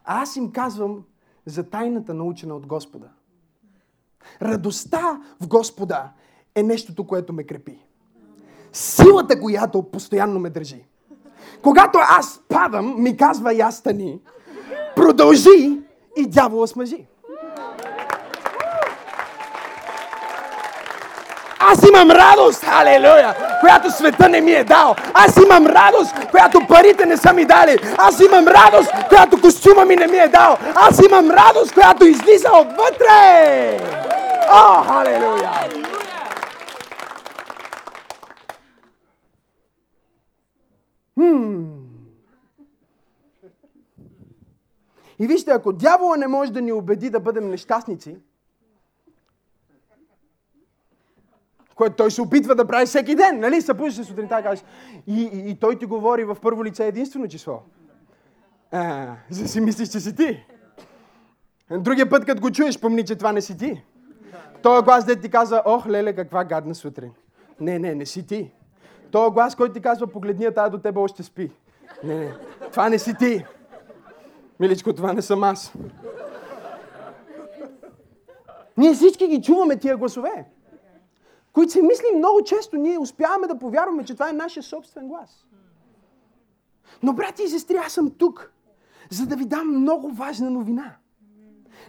[0.03, 1.05] А аз им казвам
[1.45, 3.09] за тайната научена от Господа.
[4.41, 6.09] Радостта в Господа
[6.55, 7.85] е нещото, което ме крепи.
[8.73, 10.85] Силата, която постоянно ме държи.
[11.61, 14.19] Когато аз падам, ми казва я стани.
[14.95, 15.79] Продължи
[16.17, 17.07] и дявола смъжи.
[21.59, 24.95] Аз имам радост, алелуя, която света не ми е дал.
[25.13, 27.77] Аз имам радост, която парите не са ми дали.
[27.97, 30.57] Аз имам радост, която костюма ми не ми е дал.
[30.75, 34.00] Аз имам радост, която излиза отвътре.
[34.53, 35.51] О, алелуя!
[41.15, 41.61] Хм.
[45.19, 48.17] И вижте, ако дявола не може да ни убеди да бъдем нещастници,
[51.75, 53.61] което той се опитва да прави всеки ден, нали?
[53.61, 54.65] Събуждаш се сутринта и кажеш,
[55.07, 57.61] и, и, той ти говори в първо лице единствено число.
[58.71, 60.45] А, за си мислиш, че си ти.
[61.71, 63.83] Другия път, като го чуеш, помни, че това не си ти.
[64.63, 67.11] Той глас, де ти казва, ох, леле, каква гадна сутрин.
[67.59, 68.51] Не, не, не си ти.
[69.11, 71.51] Той глас, който ти казва, погледни, тая до тебе още спи.
[72.03, 72.33] Не, не,
[72.71, 73.45] това не си ти.
[74.59, 75.73] Миличко, това не съм аз.
[78.77, 80.45] Ние всички ги чуваме тия гласове,
[81.53, 85.45] които си мислим много често, ние успяваме да повярваме, че това е нашия собствен глас.
[87.03, 88.51] Но, брати и сестри, аз съм тук,
[89.09, 90.95] за да ви дам много важна новина.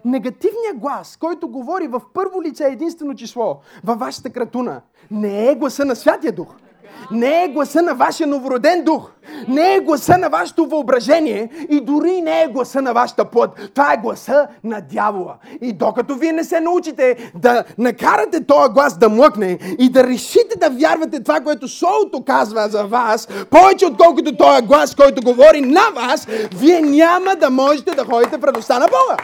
[0.04, 5.84] Негативният глас, който говори в първо лице единствено число във вашата кратуна, не е гласа
[5.84, 6.54] на Святия Дух.
[7.10, 9.10] Не е гласа на вашия новороден дух.
[9.48, 13.70] Не е гласа на вашето въображение и дори не е гласа на вашата плът.
[13.74, 15.34] Това е гласа на дявола.
[15.60, 20.58] И докато вие не се научите да накарате този глас да млъкне и да решите
[20.58, 25.90] да вярвате това, което шоуто казва за вас, повече отколкото този глас, който говори на
[25.94, 29.16] вас, вие няма да можете да ходите в радостта на Бога.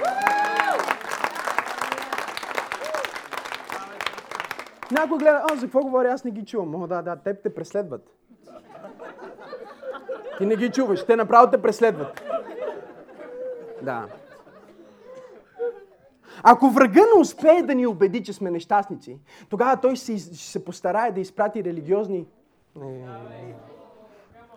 [4.91, 6.83] Някой гледа, а, за какво говоря, аз не ги чувам.
[6.83, 8.07] О, да, да, теб те преследват.
[10.39, 12.23] Ти не ги чуваш, те направо те преследват.
[13.83, 14.07] Да.
[16.43, 21.13] Ако врага не успее да ни убеди, че сме нещастници, тогава той ще се постарае
[21.13, 22.27] да изпрати религиозни...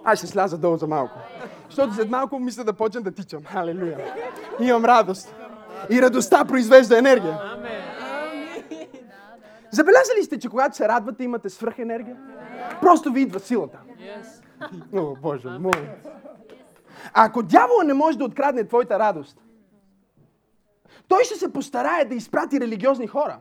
[0.04, 1.14] Аз ще сляза долу за малко.
[1.70, 3.44] Защото след малко мисля да почна да тичам.
[3.44, 3.98] Халелуя.
[4.60, 5.36] Имам радост.
[5.90, 7.40] И радостта произвежда енергия.
[9.72, 12.18] Забелязали сте, че когато се радвате, имате свръхенергия?
[12.82, 13.80] Просто ви идва силата.
[14.94, 15.90] О, Боже мой.
[17.14, 19.38] Ако дявола не може да открадне твоята радост,
[21.08, 23.40] той ще се постарае да изпрати религиозни хора,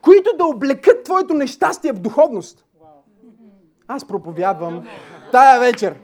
[0.00, 2.64] които да облекат твоето нещастие в духовност.
[3.88, 4.88] Аз проповядвам
[5.32, 6.00] тая вечер.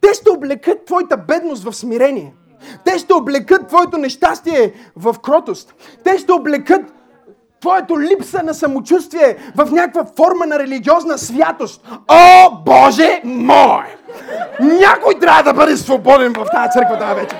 [0.00, 2.34] Те ще облекат твоята бедност в смирение.
[2.84, 5.74] Те ще облекат твоето нещастие в кротост.
[6.04, 6.82] Те ще облекат
[7.60, 11.88] твоето липса на самочувствие в някаква форма на религиозна святост.
[12.08, 13.84] О, Боже мой!
[14.60, 17.38] Някой трябва да бъде свободен в тази църква тази вечер.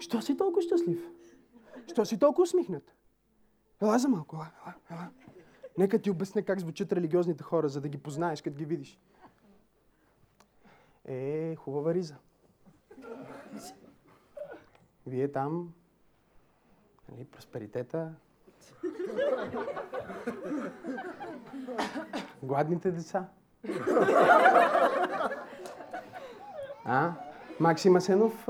[0.00, 0.98] Що си толкова щастлив?
[1.92, 2.97] Що си толкова усмихнат?
[3.82, 5.08] Ела за малко, ела, ела.
[5.78, 8.98] Нека ти обясня как звучат религиозните хора, за да ги познаеш, като ги видиш.
[11.04, 12.14] Е, хубава риза.
[15.06, 15.72] Вие там,
[17.12, 18.14] нали, просперитета,
[22.42, 23.28] гладните деца.
[26.84, 27.12] А?
[27.60, 28.48] Максим Асенов,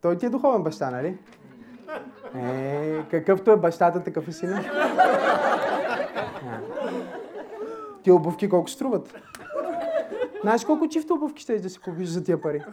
[0.00, 1.18] той ти е духовен баща, нали?
[2.36, 4.64] Е, какъвто е бащата, такъв е сина.
[8.02, 9.14] Ти обувки колко струват?
[10.42, 12.64] Знаеш колко чифта обувки ще да си купиш за тия пари?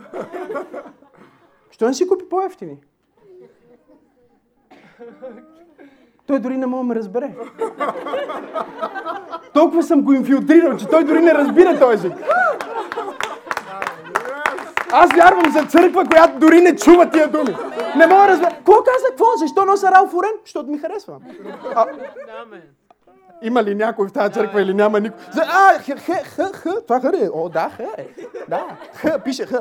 [1.72, 2.78] Що не си купи по-ефтини?
[6.28, 7.36] Той дори не мога да ме разбере.
[9.54, 12.14] Толкова съм го инфилтрирал, че той дори не разбира този език.
[14.92, 17.56] Аз вярвам за църква, която дори не чува тия думи.
[17.98, 18.55] Не мога да разбера.
[18.66, 19.08] Какво каза?
[19.10, 19.26] Какво?
[19.38, 20.32] Защо нося Ралф Орен?
[20.44, 21.22] Защото ми харесва.
[21.76, 21.86] А,
[23.42, 25.20] има ли някой в тази църква или няма никой?
[25.38, 27.30] А, х, х, х, х, това х е.
[27.34, 28.16] О, да, х е.
[28.50, 29.54] Да, х, пише х.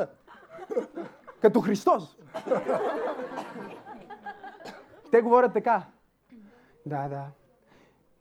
[1.41, 2.17] Като Христос.
[5.11, 5.83] Те говорят така.
[6.85, 7.23] Да, да.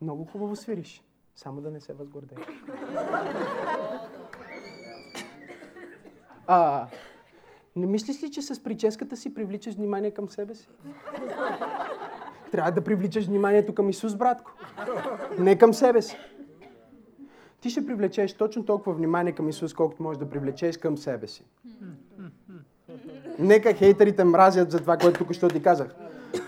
[0.00, 1.02] Много хубаво свириш.
[1.36, 2.46] Само да не се възгордееш.
[6.46, 6.86] А,
[7.76, 10.68] не мислиш ли, че с прическата си привличаш внимание към себе си?
[12.52, 14.52] Трябва да привличаш вниманието към Исус, братко.
[15.38, 16.16] Не към себе си.
[17.60, 21.44] Ти ще привлечеш точно толкова внимание към Исус, колкото можеш да привлечеш към себе си.
[23.38, 25.94] Нека хейтерите мразят за това, което тук що ти казах.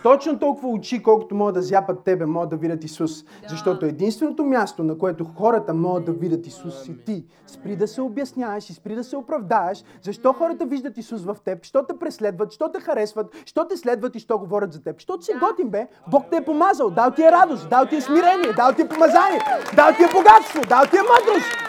[0.02, 3.24] Точно толкова очи, колкото могат да зяпат тебе, могат да видят Исус.
[3.48, 7.24] Защото единственото място, на което хората могат да видят Исус си ти.
[7.46, 9.84] Спри да се обясняваш и спри да се оправдаеш.
[10.02, 11.64] Защо хората виждат Исус в теб?
[11.64, 12.52] Що те преследват?
[12.52, 13.26] Що те харесват?
[13.44, 15.00] Що те следват и що говорят за теб?
[15.00, 15.86] Що си готин, бе?
[16.10, 16.90] Бог те е помазал.
[16.90, 19.40] Дал ти е радост, дал ти е смирение, дал ти е помазание,
[19.76, 21.66] дал ти е богатство, дал ти е мъдрост.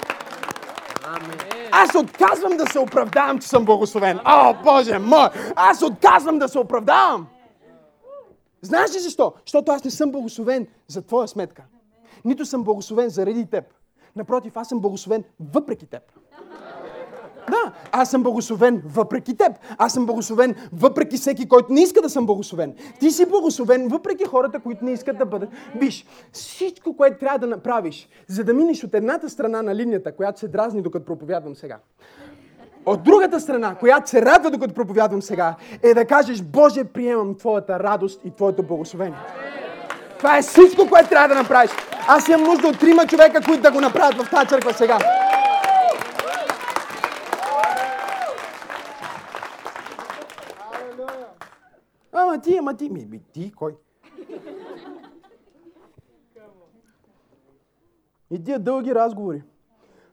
[1.72, 4.20] Аз отказвам да се оправдавам, че съм благословен.
[4.26, 5.28] О, Боже мой!
[5.55, 7.28] Аз отказвам да се оправдавам!
[8.62, 9.34] Знаеш ли защо?
[9.45, 11.64] Защото аз не съм благословен за твоя сметка.
[12.26, 13.64] Нито съм благословен заради теб.
[14.16, 16.03] Напротив, аз съм благословен въпреки теб.
[17.49, 19.51] Да, аз съм благословен въпреки теб.
[19.78, 22.76] Аз съм благословен въпреки всеки, който не иска да съм благословен.
[22.99, 25.49] Ти си благословен въпреки хората, които не искат да бъдат.
[25.76, 30.39] Виж, всичко, което трябва да направиш, за да минеш от едната страна на линията, която
[30.39, 31.80] се дразни докато проповядвам сега,
[32.88, 37.79] от другата страна, която се радва докато проповядвам сега, е да кажеш, Боже, приемам Твоята
[37.79, 39.17] радост и Твоето благословение.
[40.17, 41.71] Това е всичко, което трябва да направиш.
[42.07, 44.99] Аз имам нужда от трима човека, които да го направят в тази църква сега.
[52.13, 53.75] Ама ти, ама ти, ми, ми ти, кой?
[58.31, 59.43] И тия дълги разговори.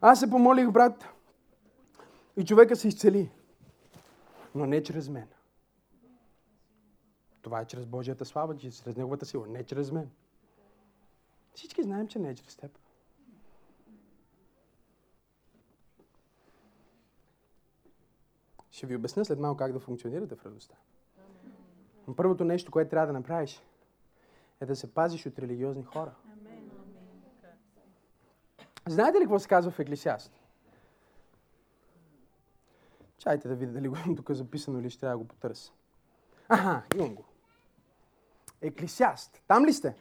[0.00, 1.13] Аз се помолих, брат,
[2.36, 3.30] и човека се изцели.
[4.54, 5.28] Но не чрез мен.
[7.42, 10.10] Това е чрез Божията слава, чрез Неговата сила, не чрез мен.
[11.54, 12.78] Всички знаем, че не е чрез теб.
[18.70, 20.76] Ще ви обясня след малко как да функционирате в радостта.
[22.08, 23.62] Но първото нещо, което трябва да направиш,
[24.60, 26.14] е да се пазиш от религиозни хора.
[28.88, 30.43] Знаете ли какво се казва в Еклисиаст?
[33.24, 35.72] Чайте да видя дали го имам тук записано или ще да го потърся.
[36.48, 37.24] Аха, имам го.
[38.62, 39.42] Еклисиаст.
[39.48, 39.94] Там ли сте?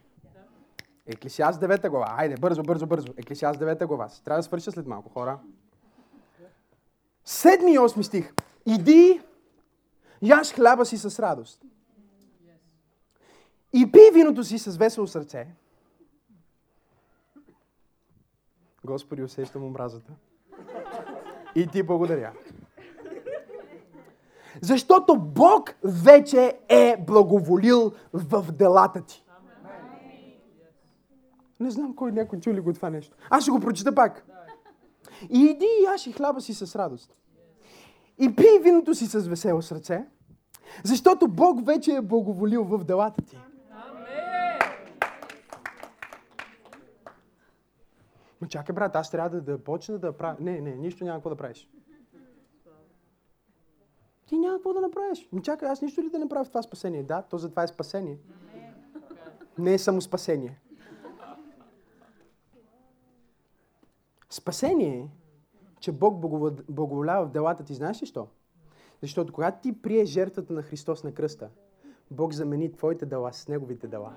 [1.06, 2.16] Еклисиаст 9 глава.
[2.18, 3.08] Айде, бързо, бързо, бързо.
[3.18, 4.10] Еклисиаст 9 глава.
[4.26, 5.40] Трябва да свърша след малко, хора.
[7.26, 8.34] Седми и осми стих.
[8.66, 9.22] Иди,
[10.22, 11.62] яш хляба си с радост.
[13.74, 15.48] И пи виното си с весело сърце.
[18.84, 20.14] Господи, усещам омразата.
[21.56, 22.34] И ти благодаря.
[24.62, 29.24] Защото Бог вече е благоволил в делата ти.
[31.60, 33.18] Не знам кой някой чули го това нещо.
[33.30, 34.26] Аз ще го прочита пак.
[35.30, 37.16] И иди и яши хляба си с радост.
[38.20, 40.06] И пий виното си с весело сърце,
[40.84, 43.38] защото Бог вече е благоволил в делата ти.
[48.42, 50.36] Ма чакай, брат, аз трябва да, да почна да правя.
[50.40, 51.70] Не, не, нищо няма какво да правиш.
[54.34, 55.30] Ти няма какво да направиш.
[55.32, 57.04] Ми чакай, аз нищо ли да направя в това спасение?
[57.04, 58.18] Да, то за това е спасение.
[59.58, 60.60] Не е само спасение.
[64.30, 65.08] Спасение е,
[65.80, 66.18] че Бог
[66.70, 67.74] благоволява в делата ти.
[67.74, 68.28] Знаеш ли що?
[69.02, 71.50] Защото когато ти прие жертвата на Христос на кръста,
[72.12, 74.14] Бог замени твоите дела с Неговите дела.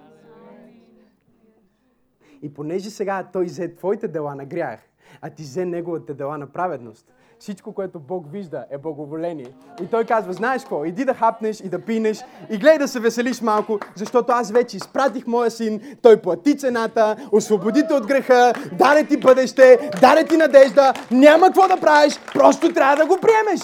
[2.43, 4.81] И понеже сега Той взе твоите дела на грях,
[5.21, 9.55] а ти взе Неговите дела на праведност, всичко, което Бог вижда, е благоволение.
[9.83, 13.01] И той казва, знаеш какво, иди да хапнеш и да пинеш и гледай да се
[13.01, 18.53] веселиш малко, защото аз вече изпратих моя син, той плати цената, освободи те от греха,
[18.79, 23.61] даде ти бъдеще, даде ти надежда, няма какво да правиш, просто трябва да го приемеш.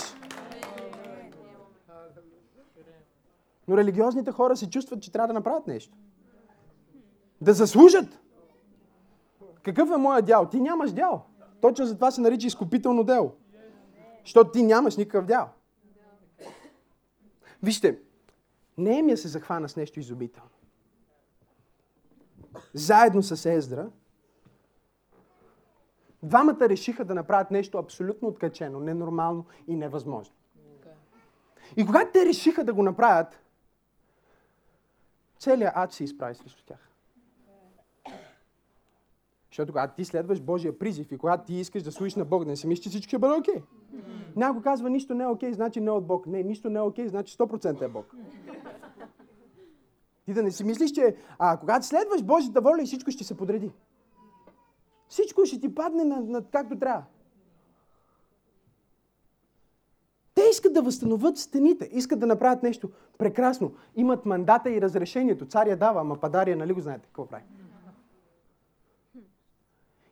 [3.69, 5.97] Но религиозните хора се чувстват, че трябва да направят нещо.
[7.41, 8.21] Да заслужат.
[9.63, 10.47] Какъв е моя дял?
[10.47, 11.23] Ти нямаш дял.
[11.61, 13.33] Точно за това се нарича изкупително дело.
[14.23, 15.51] Защото ти нямаш никакъв дял.
[17.63, 17.99] Вижте,
[18.79, 20.51] Неемия се захвана с нещо изобително.
[22.75, 23.91] Заедно с Ездра,
[26.23, 30.35] двамата решиха да направят нещо абсолютно откачено, ненормално и невъзможно.
[31.77, 33.43] И когато те решиха да го направят,
[35.39, 36.92] целият ад се изправи срещу тях.
[39.53, 42.57] Защото когато ти следваш Божия призив и когато ти искаш да служиш на Бог, не
[42.57, 43.55] си мислиш, че всичко ще бъде окей.
[43.55, 43.63] Okay.
[44.37, 46.27] Някой казва, нищо не е окей, okay, значи не е от Бог.
[46.27, 48.15] Не, нищо не е окей, okay, значи 100% е Бог.
[50.25, 53.37] Ти да не си мислиш, че а, когато следваш Божията воля и всичко ще се
[53.37, 53.71] подреди.
[55.09, 57.05] Всичко ще ти падне на, на както трябва.
[60.35, 63.73] Те искат да възстановят стените, искат да направят нещо прекрасно.
[63.97, 65.47] Имат мандата и разрешението.
[65.47, 67.45] Царя дава, ама падария, нали го знаете какво прави?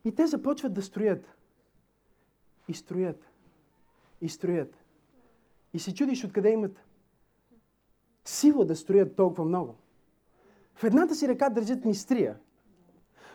[0.04, 1.34] И те започват да строят.
[2.68, 3.28] И строят.
[4.20, 4.76] И строят.
[5.72, 6.84] И се чудиш откъде имат
[8.24, 9.76] сила да строят толкова много.
[10.74, 12.38] В едната си ръка държат мистрия.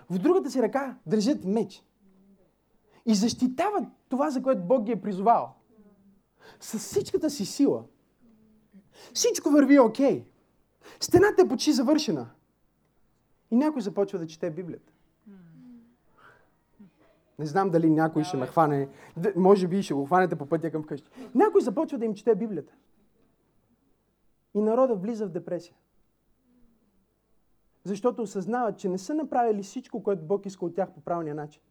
[0.10, 1.84] В другата си ръка държат меч.
[3.06, 5.56] И защитават това, за което Бог ги е призовал.
[6.60, 7.84] С всичката си сила.
[9.14, 10.22] Всичко върви окей.
[10.22, 10.26] Okay.
[11.00, 12.30] Стената е почти завършена.
[13.52, 14.94] И някой започва да чете Библията.
[17.40, 18.90] Не знам дали някой ще ме хване.
[19.36, 21.10] Може би ще го хванете по пътя към вкъщи.
[21.36, 22.74] Някой започва да им чете Библията.
[24.54, 25.76] И народа влиза в депресия.
[27.84, 31.62] Защото осъзнават, че не са направили всичко, което Бог иска от тях по правилния начин.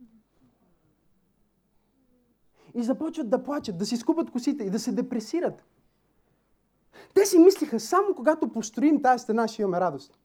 [2.75, 5.65] И започват да плачат, да си скупат косите и да се депресират.
[7.15, 10.19] Те си мислиха, само когато построим тази стена, ще имаме радост.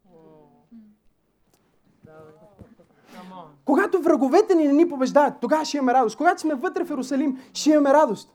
[3.64, 6.16] Когато враговете ни не ни побеждават, тогава ще имаме радост.
[6.16, 8.32] Когато сме вътре в Иерусалим, ще имаме радост.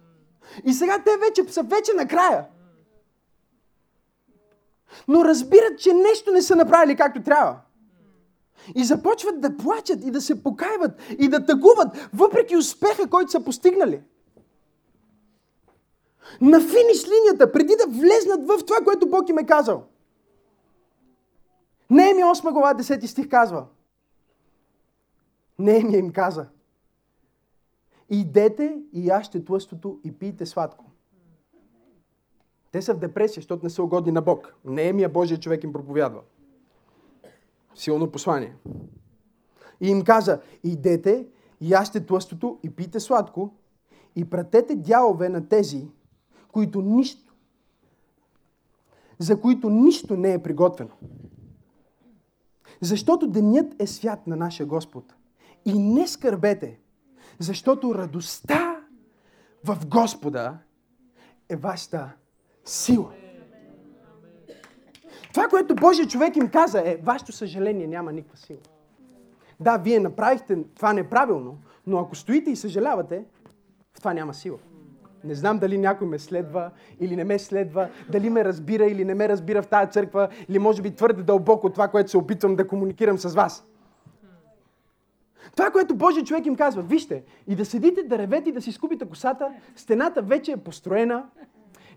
[0.66, 2.46] И сега те вече са вече накрая.
[5.08, 7.58] Но разбират, че нещо не са направили както трябва.
[8.76, 13.44] И започват да плачат и да се покайват и да тъгуват, въпреки успеха, който са
[13.44, 14.02] постигнали.
[16.42, 19.84] На финиш линията, преди да влезнат в това, което Бог им е казал.
[21.90, 23.66] Нееми 8 глава 10 стих казва.
[25.60, 26.48] Неемия им каза.
[28.10, 30.86] Идете и яще тлъстото и пийте сладко.
[32.72, 34.56] Те са в депресия, защото не са угодни на Бог.
[34.66, 36.22] Неемия Божия човек им проповядва.
[37.76, 38.56] Силно послание.
[39.82, 41.28] И им каза, идете,
[41.62, 43.54] яще тлъстото и пийте сладко
[44.16, 45.88] и пратете дялове на тези,
[46.52, 47.34] които нищо,
[49.20, 50.92] за които нищо не е приготвено.
[52.82, 55.16] Защото денят е свят на нашия Господ.
[55.66, 56.80] И не скърбете,
[57.40, 58.76] защото радостта
[59.64, 60.58] в Господа
[61.50, 62.12] е вашата
[62.66, 63.12] сила.
[65.34, 68.60] Това, което Божия човек им каза е, вашето съжаление няма никаква сила.
[69.60, 71.58] Да, вие направихте това неправилно,
[71.88, 73.24] но ако стоите и съжалявате,
[73.94, 74.58] в това няма сила.
[75.24, 79.16] Не знам дали някой ме следва или не ме следва, дали ме разбира или не
[79.16, 82.68] ме разбира в тази църква, или може би твърде дълбоко това, което се опитвам да
[82.68, 83.66] комуникирам с вас.
[85.56, 88.72] Това, което Божия човек им казва, вижте, и да седите, да ревете и да си
[88.72, 91.24] скупите косата, стената вече е построена,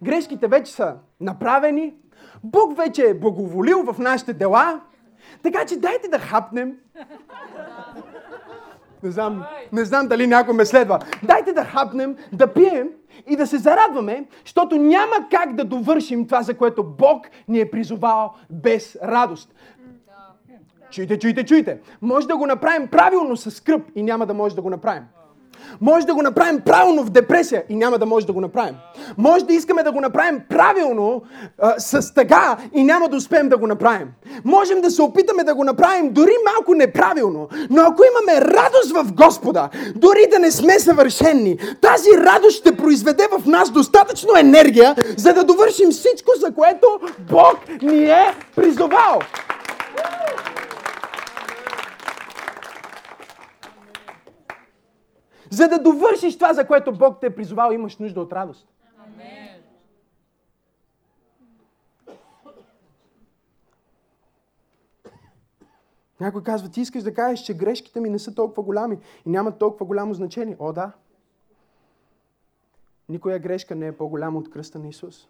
[0.02, 1.94] грешките вече са направени,
[2.44, 4.80] Бог вече е благоволил в нашите дела,
[5.42, 6.76] така че дайте да хапнем.
[9.02, 10.98] Не знам, не знам дали някой ме следва.
[11.22, 12.88] Дайте да хапнем, да пием
[13.26, 17.70] и да се зарадваме, защото няма как да довършим това, за което Бог ни е
[17.70, 19.54] призовал без радост.
[20.90, 21.78] Чуйте, чуйте, чуйте.
[22.02, 25.02] Може да го направим правилно с скръп и няма да може да го направим.
[25.80, 28.74] Може да го направим правилно в депресия и няма да може да го направим.
[29.18, 31.22] Може да искаме да го направим правилно
[31.58, 34.08] а, с тъга и няма да успеем да го направим.
[34.44, 39.12] Можем да се опитаме да го направим дори малко неправилно, но ако имаме радост в
[39.12, 45.32] Господа, дори да не сме съвършенни, тази радост ще произведе в нас достатъчно енергия, за
[45.32, 46.86] да довършим всичко, за което
[47.30, 49.18] Бог ни е призовал.
[55.50, 58.68] За да довършиш това, за което Бог те е призовал, имаш нужда от радост.
[66.20, 69.58] Някой казва, ти искаш да кажеш, че грешките ми не са толкова голями и нямат
[69.58, 70.56] толкова голямо значение.
[70.58, 70.92] О, да.
[73.08, 75.28] Никоя грешка не е по-голяма от кръста на Исус.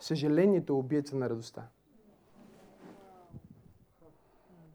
[0.00, 1.68] Съжалението е убиеца на радостта.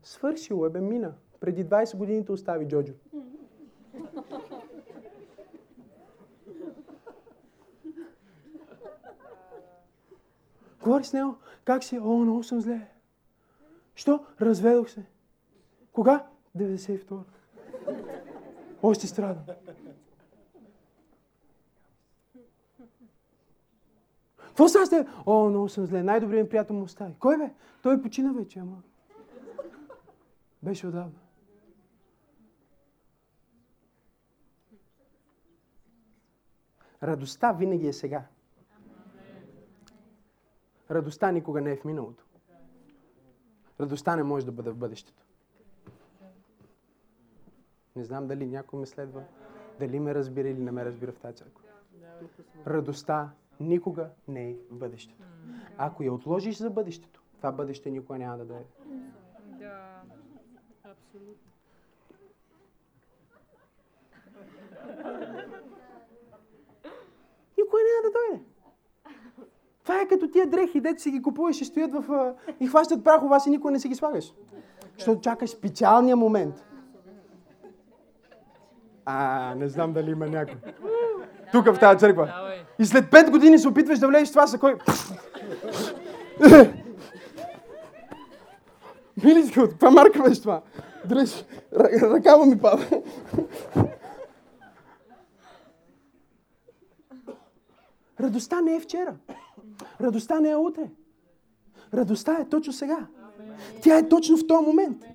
[0.04, 1.14] Свършило е, бе, мина.
[1.40, 2.94] Преди 20 години те остави Джоджо.
[10.84, 11.36] Говори с него.
[11.66, 11.96] Как си?
[11.96, 12.88] Е, о, много съм зле.
[13.96, 14.26] Що?
[14.42, 15.06] Разведох се.
[15.94, 16.26] Кога?
[16.58, 17.20] 92.
[18.84, 19.44] Още страдам.
[24.38, 25.08] Какво става с теб?
[25.26, 26.04] О, много съм зле.
[26.04, 27.14] Най-добрият приятел му остави.
[27.20, 27.54] Кой бе?
[27.82, 28.82] Той почина вече, ама.
[30.64, 31.20] Беше отдавна.
[37.04, 38.26] Радостта винаги е сега.
[40.92, 42.26] Радостта никога не е в миналото.
[43.80, 45.24] Радостта не може да бъде в бъдещето.
[47.96, 49.24] Не знам дали някой ме следва,
[49.80, 51.64] дали ме разбира или не ме разбира в тази църква.
[52.68, 55.24] Радостта никога не е в бъдещето.
[55.78, 58.66] Ако я отложиш за бъдещето, това бъдеще никога няма да дойде.
[61.12, 61.52] Абсолютно.
[67.58, 68.44] Никой няма да дойде.
[69.84, 72.34] Това е като тия дрехи, дето си ги купуваш и стоят в...
[72.60, 74.34] и хващат прах у вас и никой не си ги слагаш.
[74.98, 76.66] Защото чакаш специалния момент.
[79.06, 80.58] А, не знам дали има някой.
[81.52, 82.56] Тук в тази църква.
[82.80, 84.76] И след пет години се опитваш да влезеш това, са кой...
[89.24, 90.62] Миличко, каква марка беше това?
[91.06, 93.02] Дръж, ръ- ръкава ми пада.
[98.20, 99.16] Радостта не е вчера.
[100.02, 100.90] Радостта не е утре.
[101.94, 103.08] Радостта е точно сега.
[103.82, 105.06] Тя е точно в този момент.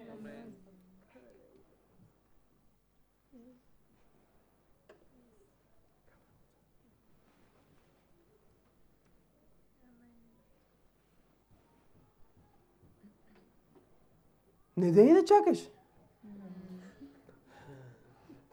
[14.77, 15.69] Не дей да чакаш.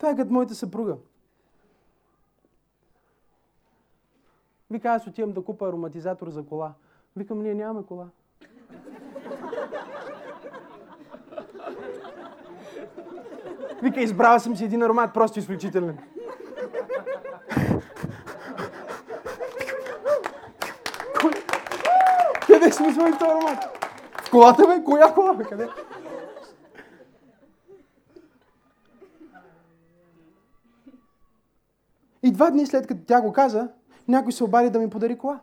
[0.03, 0.95] Това е като моята съпруга.
[4.71, 6.73] Вика, аз отивам да купа ароматизатор за кола.
[7.15, 8.05] Викам, ние нямаме кола.
[13.83, 15.97] Вика, избрала съм си един аромат, просто изключителен.
[22.47, 23.63] Къде сме сложили този аромат?
[24.23, 24.83] В колата, бе?
[24.83, 25.37] Коя кола?
[25.37, 25.69] Къде?
[32.33, 33.67] Два дни след като тя го каза,
[34.07, 35.39] някой се обади да ми подари кола.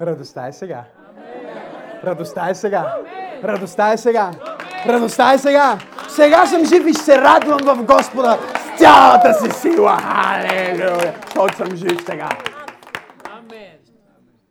[0.00, 0.84] Радостта е сега.
[2.04, 2.96] Радостта е сега.
[3.44, 4.30] Радостта е сега.
[4.86, 5.78] Радостта е сега.
[6.08, 8.38] Сега съм жив и ще се радвам в Господа
[8.80, 9.98] с цялата си сила.
[9.98, 11.12] Халелуя!
[11.24, 12.28] Защото съм жив сега.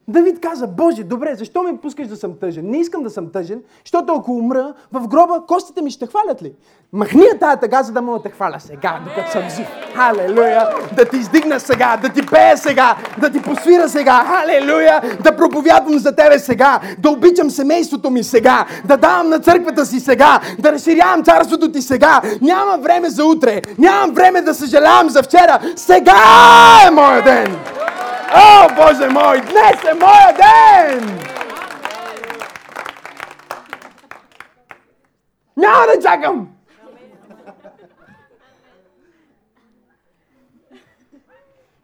[0.10, 2.70] Давид каза, Боже, добре, защо ме пускаш да съм тъжен?
[2.70, 6.54] Не искам да съм тъжен, защото ако умра, в гроба костите ми ще хвалят ли?
[6.94, 9.68] Махни я тая тъга, за да мога да хваля сега, докато съм жив.
[9.96, 10.70] Халелуя!
[10.96, 14.26] Да ти издигна сега, да ти пея сега, да ти посвира сега.
[14.26, 15.02] Халелуя!
[15.24, 20.00] Да проповядвам за тебе сега, да обичам семейството ми сега, да давам на църквата си
[20.00, 22.22] сега, да разширявам царството ти сега.
[22.42, 25.60] Няма време за утре, нямам време да съжалявам за вчера.
[25.76, 26.18] Сега
[26.88, 27.58] е моя ден!
[28.36, 31.20] О, Боже мой, днес е моя ден!
[35.58, 36.50] Няма да чакам!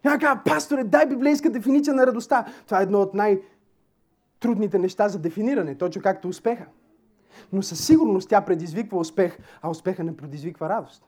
[0.03, 2.45] Няма кажа, пасторе, дай библейска дефиниция на радостта.
[2.65, 6.65] Това е едно от най-трудните неща за дефиниране, точно както успеха.
[7.53, 11.03] Но със сигурност тя предизвиква успех, а успеха не предизвиква радост.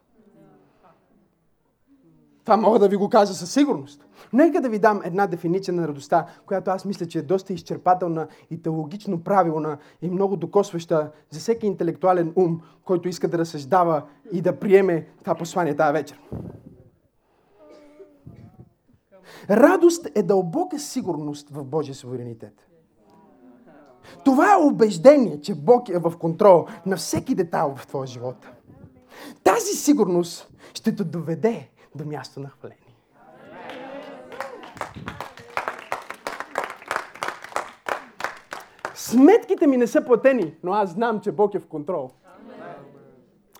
[2.43, 4.06] Това мога да ви го кажа със сигурност.
[4.33, 8.27] Нека да ви дам една дефиниция на радостта, която аз мисля, че е доста изчерпателна
[8.49, 14.41] и теологично правилна и много докосваща за всеки интелектуален ум, който иска да разсъждава и
[14.41, 16.19] да приеме това послание тази вечер.
[19.49, 22.67] Радост е дълбока сигурност в Божия суверенитет.
[24.25, 28.47] Това е убеждение, че Бог е в контрол на всеки детайл в твоя живот.
[29.43, 32.86] Тази сигурност ще те доведе до място на хваление.
[39.07, 42.09] Сметките ми не са платени, но аз знам, че Бог е в контрол.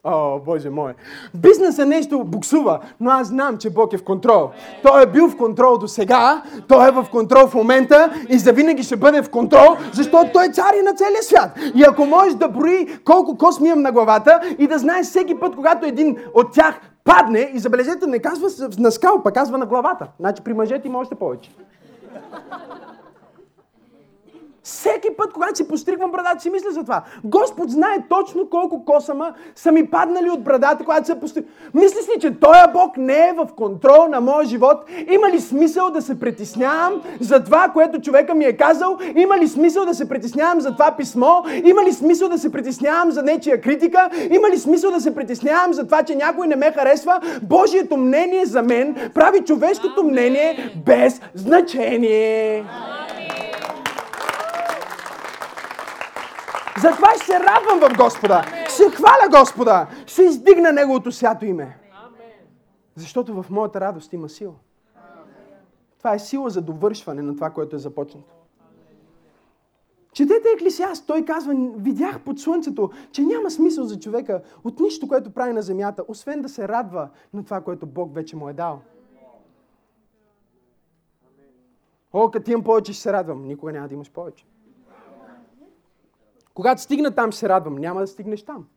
[0.03, 0.93] О, Боже мой.
[1.33, 4.49] Бизнесът нещо буксува, но аз знам, че Бог е в контрол.
[4.83, 8.83] Той е бил в контрол до сега, Той е в контрол в момента и завинаги
[8.83, 11.59] ще бъде в контрол, защото Той е цар и на целия свят.
[11.75, 15.55] И ако можеш да брои колко косми имам на главата и да знаеш всеки път,
[15.55, 20.07] когато един от тях падне, и забележете, не казва на скалпа, казва на главата.
[20.19, 21.51] Значи при мъжете има още повече.
[25.17, 27.03] Път, когато си постригвам брадата, си мисля за това.
[27.23, 31.53] Господ знае точно колко косама са ми паднали от брадата, когато се постригвам.
[31.73, 34.77] Мислиш ли, че Той Бог не е в контрол на моя живот?
[35.11, 38.97] Има ли смисъл да се притеснявам за това, което човека ми е казал?
[39.15, 41.43] Има ли смисъл да се притеснявам за това писмо?
[41.63, 44.09] Има ли смисъл да се притеснявам за нечия критика?
[44.31, 47.19] Има ли смисъл да се притеснявам за това, че някой не ме харесва?
[47.41, 52.65] Божието мнение за мен прави човешкото мнение без значение.
[56.81, 58.43] Затова ще се радвам в Господа.
[58.69, 59.87] Ще хваля Господа.
[60.05, 61.77] Ще издигна Неговото свято име.
[62.95, 64.53] Защото в моята радост има сила.
[65.97, 68.33] Това е сила за довършване на това, което е започнато.
[70.13, 75.31] Четете Еклисиаст, той казва, видях под слънцето, че няма смисъл за човека от нищо, което
[75.31, 78.81] прави на земята, освен да се радва на това, което Бог вече му е дал.
[82.13, 83.43] О, като имам повече, ще се радвам.
[83.43, 84.45] Никога няма да имаш повече.
[86.57, 87.75] Когато стигна там, ще се радвам.
[87.75, 88.67] Няма да стигнеш там.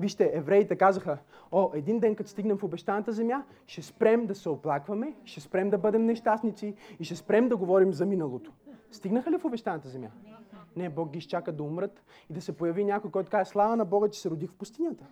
[0.00, 1.18] Вижте, евреите казаха,
[1.52, 5.70] о, един ден, като стигнем в обещаната земя, ще спрем да се оплакваме, ще спрем
[5.70, 8.52] да бъдем нещастници и ще спрем да говорим за миналото.
[8.90, 10.08] Стигнаха ли в обещаната земя?
[10.76, 13.84] Не, Бог ги изчака да умрат и да се появи някой, който каже, слава на
[13.84, 15.04] Бога, че се родих в пустинята.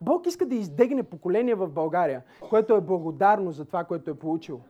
[0.00, 4.60] Бог иска да издегне поколение в България, което е благодарно за това, което е получил.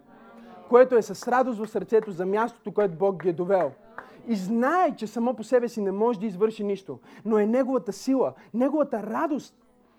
[0.68, 3.72] Което е с радост в сърцето за мястото, което Бог ги е довел.
[4.28, 6.98] И знае, че само по себе си не може да извърши нищо.
[7.24, 9.54] Но е Неговата сила, Неговата радост,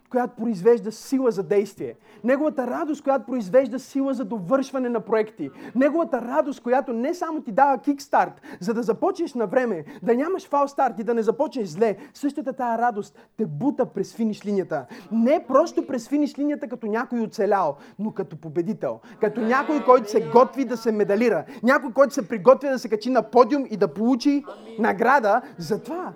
[0.10, 1.95] която произвежда сила за действие.
[2.24, 5.49] Неговата радост, която произвежда сила за довършване на проекти.
[5.76, 10.47] Неговата радост, която не само ти дава кикстарт, за да започнеш на време, да нямаш
[10.47, 11.97] фалстарт и да не започнеш зле.
[12.14, 14.86] Същата тая радост те бута през финиш линията.
[15.12, 18.99] Не просто през финиш линията като някой оцелял, но като победител.
[19.22, 21.45] Като някой, който се готви да се медалира.
[21.64, 24.43] Някой, който се приготвя да се качи на подиум и да получи
[24.80, 26.14] награда за това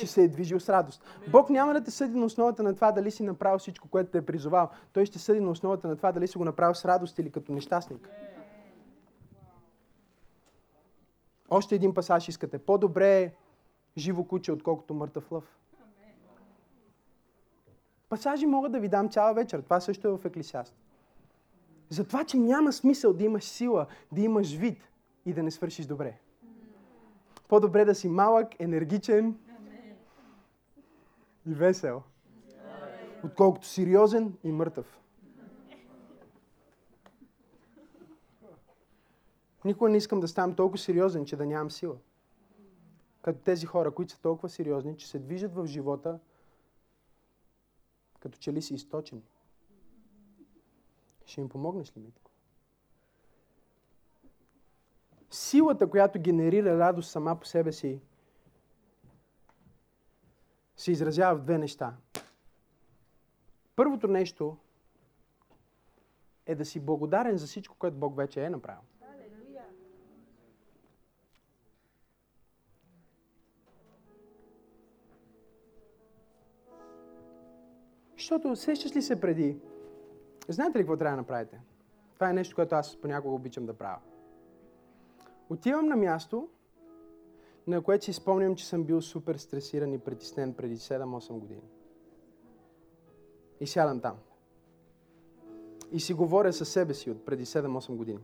[0.00, 1.04] че се е движил с радост.
[1.28, 4.18] Бог няма да те съди на основата на това дали си направил всичко, което те
[4.18, 4.68] е призовал.
[4.92, 7.52] Той ще съди на основата на това дали си го направил с радост или като
[7.52, 8.10] нещастник.
[11.50, 12.58] Още един пасаж искате.
[12.58, 13.32] По-добре е
[13.96, 15.58] живо куче, отколкото мъртъв лъв.
[18.08, 19.60] Пасажи мога да ви дам цяла вечер.
[19.60, 20.74] Това също е в Еклисиаст.
[21.88, 24.88] Затова, че няма смисъл да имаш сила, да имаш вид
[25.26, 26.18] и да не свършиш добре.
[27.48, 29.38] По-добре да си малък, енергичен
[31.46, 32.02] и весел,
[33.24, 35.00] отколкото сериозен и мъртъв.
[39.64, 41.96] Никога не искам да ставам толкова сериозен, че да нямам сила.
[43.22, 46.18] Като тези хора, които са толкова сериозни, че се движат в живота,
[48.20, 49.22] като че ли си източени.
[51.26, 52.12] Ще им помогнеш ли ми?
[55.30, 58.00] Силата, която генерира радост сама по себе си,
[60.76, 61.94] се изразява в две неща.
[63.76, 64.56] Първото нещо
[66.46, 68.82] е да си благодарен за всичко, което Бог вече е направил.
[78.16, 79.58] Защото сещаш ли се преди?
[80.48, 81.60] Знаете ли какво трябва да направите?
[82.14, 83.98] Това е нещо, което аз понякога обичам да правя.
[85.48, 86.48] Отивам на място,
[87.66, 91.62] на което си спомням, че съм бил супер стресиран и притеснен преди 7-8 години.
[93.60, 94.16] И сядам там.
[95.92, 98.20] И си говоря със себе си от преди 7-8 години.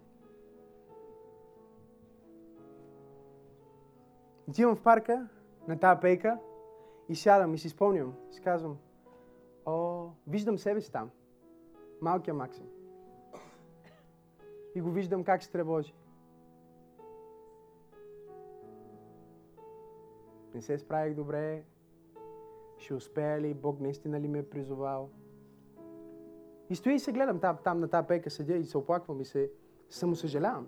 [4.48, 5.28] Отивам в парка,
[5.68, 6.38] на тази пейка,
[7.08, 8.14] и сядам и си спомням.
[8.30, 8.78] Си казвам,
[9.66, 11.10] о, виждам себе си там.
[12.00, 12.66] Малкия Максим.
[14.74, 15.94] И го виждам как се тревожи.
[20.60, 21.64] Не се справих добре,
[22.78, 25.10] ще успея ли, Бог наистина ли ме е призовал.
[26.70, 29.24] И стоя и се гледам там, там на тази пейка седя и се оплаквам и
[29.24, 29.50] се
[29.88, 30.66] самосъжалявам.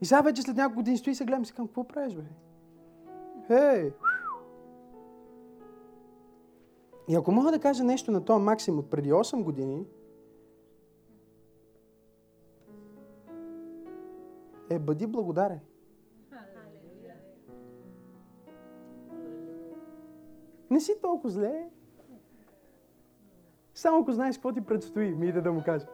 [0.00, 2.14] И сега вече след няколко години стои и се гледам и си казвам, какво правиш,
[2.14, 2.22] бе?
[3.46, 3.92] Хей!
[7.08, 9.86] И ако мога да кажа нещо на този Максим от преди 8 години,
[14.70, 15.60] е бъди благодарен.
[20.76, 21.68] Не си толкова зле.
[23.74, 25.86] Само ако знаеш какво ти предстои, ми иде да му кажа.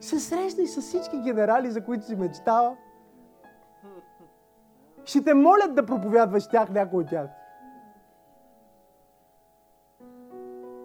[0.00, 2.76] Се срещни с всички генерали, за които си мечтава.
[5.04, 7.30] Ще те молят да проповядваш тях, някой от тях.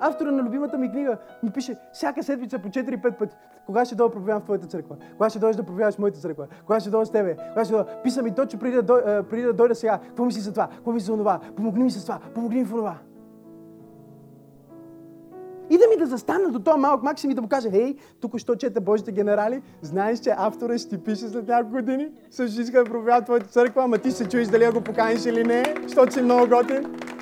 [0.04, 3.36] Автора на любимата ми книга ми пише всяка седмица по 4-5 пъти.
[3.66, 4.96] Кога ще дойда да проповядвам в твоята църква?
[5.18, 6.48] Кога ще дойдеш да проповядваш в моята църква?
[6.66, 7.36] Кога ще дойда с тебе?
[7.54, 8.02] Кога ще дойда?
[8.04, 10.00] Писа ми точно преди да, дой, а, преди да дойда сега.
[10.08, 10.68] Какво мислиш за това?
[10.68, 11.40] Какво мислиш за това?
[11.56, 12.20] Помогни ми с това.
[12.34, 12.98] Помогни ми в това.
[15.70, 18.38] И да ми да застана до този малък Максим и да му кажа, хей, тук
[18.38, 22.84] що чета Божите генерали, знаеш, че автора ще ти пише след няколко години, също иска
[22.84, 26.22] да проповядва твоята църква, ама ти се чуеш дали го поканиш или не, защото си
[26.22, 27.13] много готин.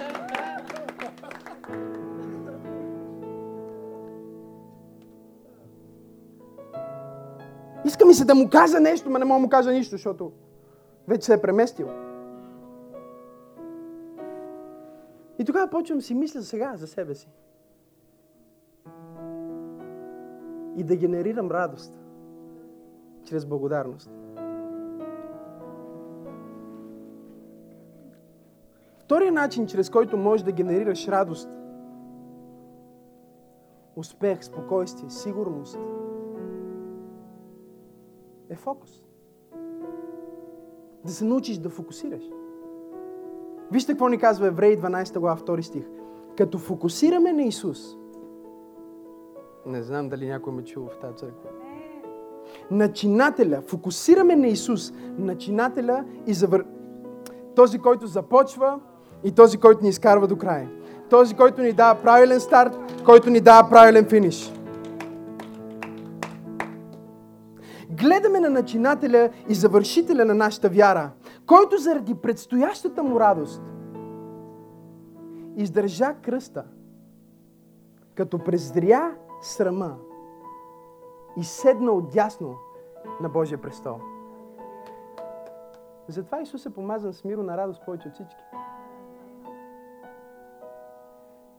[7.92, 10.32] Иска ми се да му кажа нещо, но не мога да му кажа нищо, защото
[11.08, 11.88] вече се е преместил.
[15.40, 17.30] И тогава почвам си мисля сега за себе си.
[20.76, 21.94] И да генерирам радост
[23.24, 24.12] чрез благодарност.
[29.00, 31.50] Втория начин, чрез който можеш да генерираш радост,
[33.96, 35.80] успех, спокойствие, сигурност,
[38.52, 39.04] е фокус.
[41.06, 42.24] Да се научиш да фокусираш.
[43.72, 45.84] Вижте какво ни казва Евреи 12 глава 2 стих.
[46.38, 47.98] Като фокусираме на Исус,
[49.66, 51.50] не знам дали някой ме чува в тази църква.
[52.72, 56.66] Начинателя, фокусираме на Исус, начинателя и завър...
[57.56, 58.80] този, който започва
[59.24, 60.70] и този, който ни изкарва до края.
[61.10, 64.54] Този, който ни дава правилен старт, който ни дава правилен финиш.
[67.92, 71.12] Гледаме на начинателя и завършителя на нашата вяра,
[71.46, 73.62] който заради предстоящата му радост
[75.56, 76.66] издържа кръста,
[78.16, 79.98] като презря срама
[81.38, 82.56] и седна отдясно
[83.22, 84.00] на Божия престол.
[86.08, 88.44] Затова Исус е помазан с миро на радост повече от всички.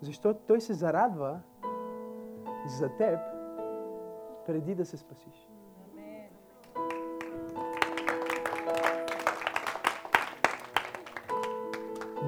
[0.00, 1.40] Защото Той се зарадва
[2.78, 3.18] за теб
[4.46, 5.51] преди да се спасиш.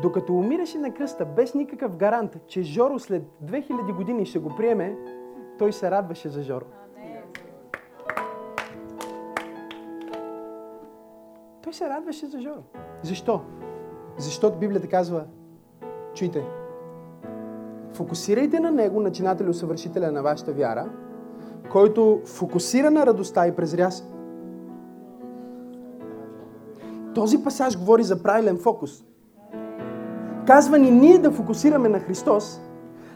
[0.03, 4.97] Докато умираше на кръста без никакъв гарант, че Жоро след 2000 години ще го приеме,
[5.59, 6.64] той се радваше за Жоро.
[11.62, 12.62] Той се радваше за Жоро.
[13.03, 13.40] Защо?
[14.18, 15.24] Защото Библията казва,
[16.14, 16.45] чуйте,
[17.95, 20.90] фокусирайте на Него, начинател и съвършителя на вашата вяра,
[21.72, 24.05] който фокусира на радостта и презря се.
[27.14, 29.05] Този пасаж говори за правилен фокус.
[30.47, 32.61] Казва ни ние да фокусираме на Христос,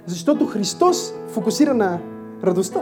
[0.07, 1.99] защото Христос фокусира на
[2.45, 2.81] радостта.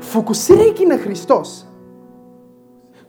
[0.00, 1.66] Фокусирайки на Христос,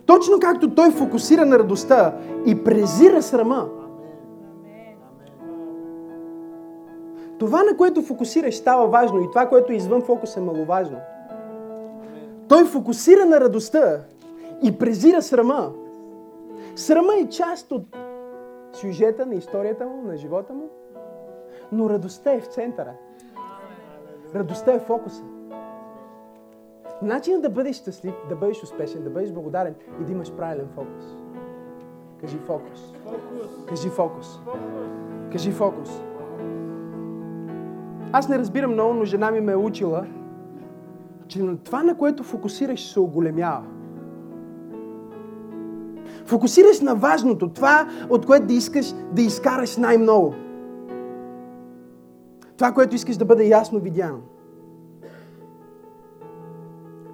[0.05, 3.67] точно както Той фокусира на радостта и презира срама,
[7.39, 10.97] това, на което фокусираш, става важно и това, което е извън фокус е маловажно.
[12.47, 13.97] Той фокусира на радостта
[14.63, 15.71] и презира срама.
[16.76, 17.97] Срама е част от
[18.74, 20.69] сюжета на историята му, на живота му,
[21.71, 22.93] но радостта е в центъра.
[24.36, 25.24] Радостта е фокуса.
[27.01, 31.03] Начинът да бъдеш щастлив, да бъдеш успешен, да бъдеш благодарен и да имаш правилен фокус.
[32.21, 32.93] Кажи фокус.
[33.69, 34.39] Кажи фокус.
[35.32, 35.89] Кажи фокус.
[38.11, 40.05] Аз не разбирам много, но жена ми ме е учила,
[41.28, 43.63] че на това, на което фокусираш, се оголемява.
[46.26, 50.34] Фокусираш на важното, това, от което да искаш да изкараш най-много.
[52.57, 54.21] Това, което искаш да бъде ясно видяно.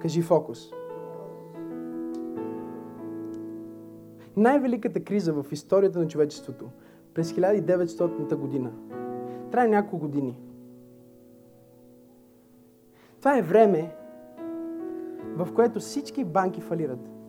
[0.02, 0.70] Кажи фокус.
[4.36, 6.64] Най-великата криза в историята на човечеството
[7.14, 8.70] през 1900 година
[9.50, 10.38] трае няколко години.
[13.18, 13.94] Това е време,
[15.36, 17.19] в което всички банки фалират.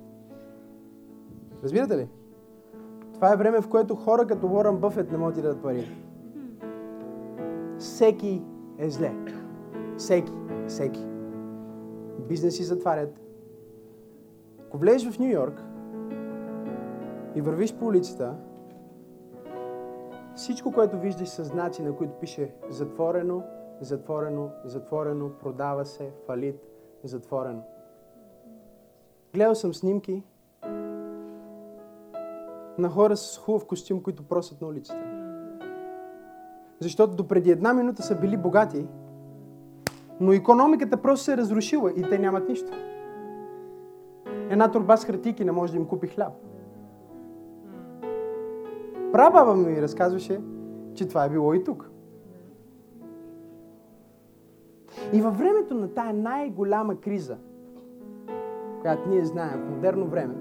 [1.63, 2.09] Разбирате ли?
[3.13, 5.97] Това е време, в което хора като Уорън Бъфет не могат да дадат пари.
[7.77, 8.43] Всеки
[8.77, 9.13] е зле.
[9.97, 10.33] Всеки.
[10.67, 11.05] Всеки.
[12.19, 13.19] Бизнеси затварят.
[14.67, 15.63] Ако влезеш в Нью Йорк
[17.35, 18.35] и вървиш по улицата,
[20.35, 23.43] всичко, което виждаш са знаци, на които пише затворено,
[23.81, 26.55] затворено, затворено, продава се, фалит,
[27.03, 27.63] затворено.
[29.33, 30.23] Гледал съм снимки
[32.77, 35.03] на хора с хубав костюм, които просят на улицата.
[36.79, 38.87] Защото допреди една минута са били богати,
[40.19, 42.71] но економиката просто се е разрушила и те нямат нищо.
[44.49, 46.33] Една турба с хартики не може да им купи хляб.
[49.11, 50.41] Прабаба ми разказваше,
[50.93, 51.89] че това е било и тук.
[55.13, 57.37] И във времето на тая най-голяма криза,
[58.81, 60.35] която ние знаем в модерно време,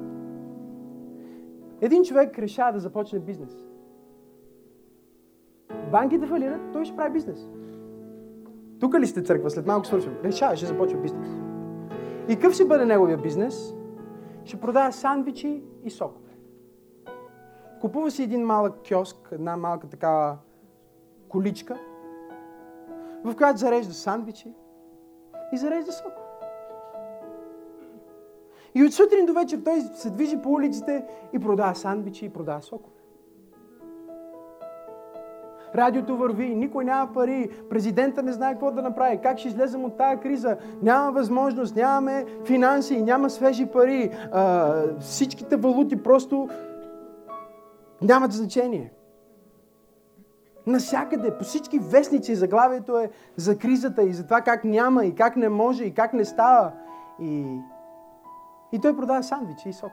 [1.81, 3.67] един човек решава да започне бизнес.
[5.91, 7.49] Банките фалират, той ще прави бизнес.
[8.81, 9.51] Тук ли сте църква?
[9.51, 10.17] След малко свършвам.
[10.25, 11.29] Решава, ще започва бизнес.
[12.29, 13.75] И какъв ще бъде неговия бизнес?
[14.45, 16.31] Ще продава сандвичи и сокове.
[17.81, 20.39] Купува си един малък киоск, една малка такава
[21.29, 21.79] количка,
[23.25, 24.55] в която зарежда сандвичи
[25.53, 26.20] и зарежда сокове.
[28.75, 32.63] И от сутрин до вечер той се движи по улиците и продава сандвичи и продава
[32.63, 33.01] сокове.
[35.75, 39.97] Радиото върви, никой няма пари, президента не знае какво да направи, как ще излезем от
[39.97, 46.49] тази криза, няма възможност, нямаме финанси, няма свежи пари, а, всичките валути просто
[48.03, 48.93] нямат значение.
[50.67, 55.37] Насякъде, по всички вестници, заглавието е за кризата и за това как няма и как
[55.37, 56.73] не може и как не става.
[57.21, 57.45] И,
[58.73, 59.93] и той продава сандвичи и сок.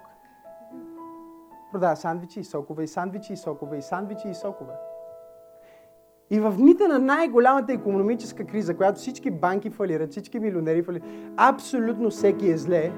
[1.71, 4.73] Продава сандвичи и сокове, и сандвичи и сокове, и сандвичи и сокове.
[6.29, 11.07] И в дните на най-голямата економическа криза, която всички банки фалират, всички милионери фалират,
[11.37, 12.91] абсолютно всеки е зле,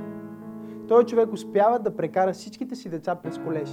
[0.88, 3.70] той човек успява да прекара всичките си деца през колеж.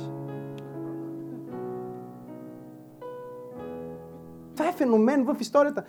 [4.52, 5.84] Това е феномен в историята.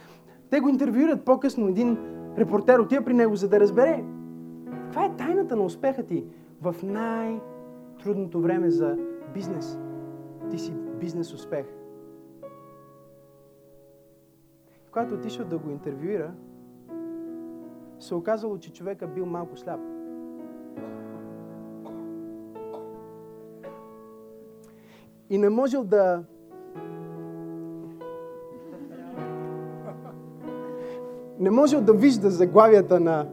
[0.50, 1.68] Те го интервюират по-късно.
[1.68, 1.98] Един
[2.38, 4.04] репортер отива при него, за да разбере
[4.88, 6.26] каква е тайната на успеха ти
[6.62, 8.98] в най-трудното време за
[9.34, 9.80] бизнес.
[10.52, 11.66] Ти си бизнес успех.
[14.92, 16.32] Когато отишъл да го интервюира,
[18.00, 19.80] се оказало, че човека бил малко сляп.
[25.30, 26.24] И не можел да
[31.40, 33.28] не можел да вижда заглавията на...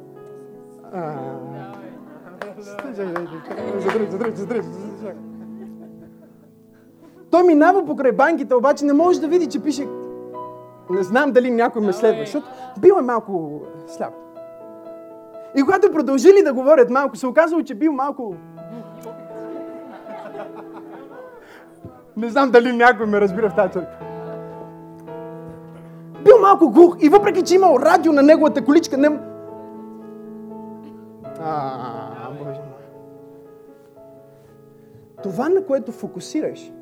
[7.30, 9.88] Той минава покрай банките, обаче не може да види, че пише...
[10.90, 12.46] Не знам дали някой ме следва, защото
[12.80, 14.14] бил е малко сляп.
[15.56, 18.34] И когато продължили да говорят малко, се оказало, че бил малко...
[22.16, 24.04] Не знам дали някой ме разбира в тази църква
[26.24, 29.18] бил малко глух и въпреки, че имал радио на неговата количка, не...
[31.40, 31.93] А,
[35.24, 36.72] Това, на което фокусираш,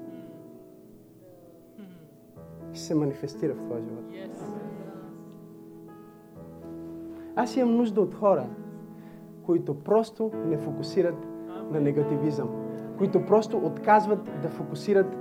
[2.74, 4.05] се манифестира в твоя живот.
[7.36, 8.47] Аз имам нужда от хора,
[9.47, 11.26] които просто не фокусират
[11.70, 12.49] на негативизъм,
[12.99, 15.16] които просто отказват да фокусират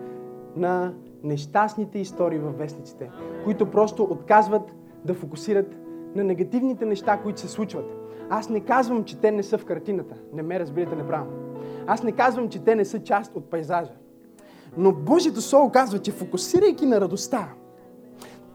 [0.55, 0.93] на
[1.23, 3.11] нещастните истории във вестниците,
[3.43, 5.77] които просто отказват да фокусират
[6.15, 7.85] на негативните неща, които се случват.
[8.29, 10.15] Аз не казвам, че те не са в картината.
[10.33, 11.50] Не ме разбирате неправилно.
[11.87, 13.91] Аз не казвам, че те не са част от пейзажа.
[14.77, 17.49] Но Божието Слово казва, че фокусирайки на радостта,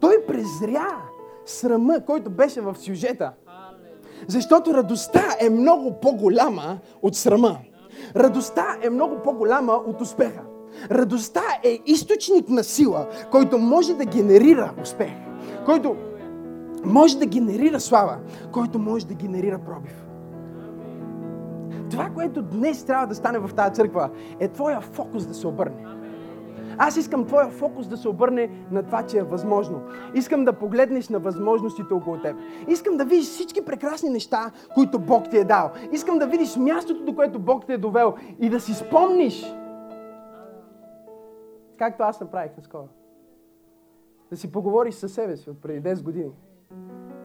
[0.01, 1.03] той презря
[1.47, 3.33] срама, който беше в сюжета.
[4.29, 7.59] Защото радостта е много по-голяма от срама.
[8.17, 10.41] Радостта е много по-голяма от успеха.
[10.91, 15.13] Радостта е източник на сила, който може да генерира успех,
[15.65, 15.97] който
[16.85, 18.19] може да генерира слава,
[18.53, 20.06] който може да генерира пробив.
[21.91, 24.11] Това, което днес трябва да стане в тази църква,
[24.41, 25.87] е твоя фокус да се обърне.
[26.79, 29.81] Аз искам твоя фокус да се обърне на това, че е възможно.
[30.15, 32.37] Искам да погледнеш на възможностите около теб.
[32.69, 35.71] Искам да видиш всички прекрасни неща, които Бог ти е дал.
[35.93, 39.57] Искам да видиш мястото, до което Бог те е довел и да си спомниш,
[41.79, 42.89] Както аз направих наскоро.
[44.31, 46.31] Да си поговориш със себе си от преди 10 години.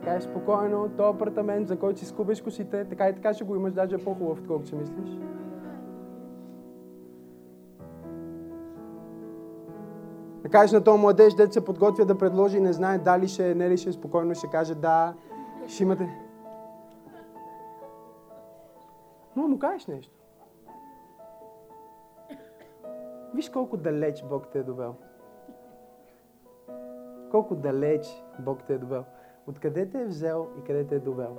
[0.07, 3.73] Е спокойно, то апартамент, за който си скубеш косите, така и така ще го имаш,
[3.73, 5.09] даже е по-хубав, отколкото си мислиш.
[10.43, 13.69] Да кажеш на този младеж, дете се подготвя да предложи, не знае дали ще, не
[13.69, 15.13] ли ще, спокойно ще каже да,
[15.67, 16.09] ще имате.
[19.35, 20.13] Но му кажеш нещо.
[23.35, 24.95] Виж колко далеч Бог те е довел.
[27.31, 29.03] Колко далеч Бог те е довел.
[29.47, 31.37] Откъде те е взел и къде те е довел.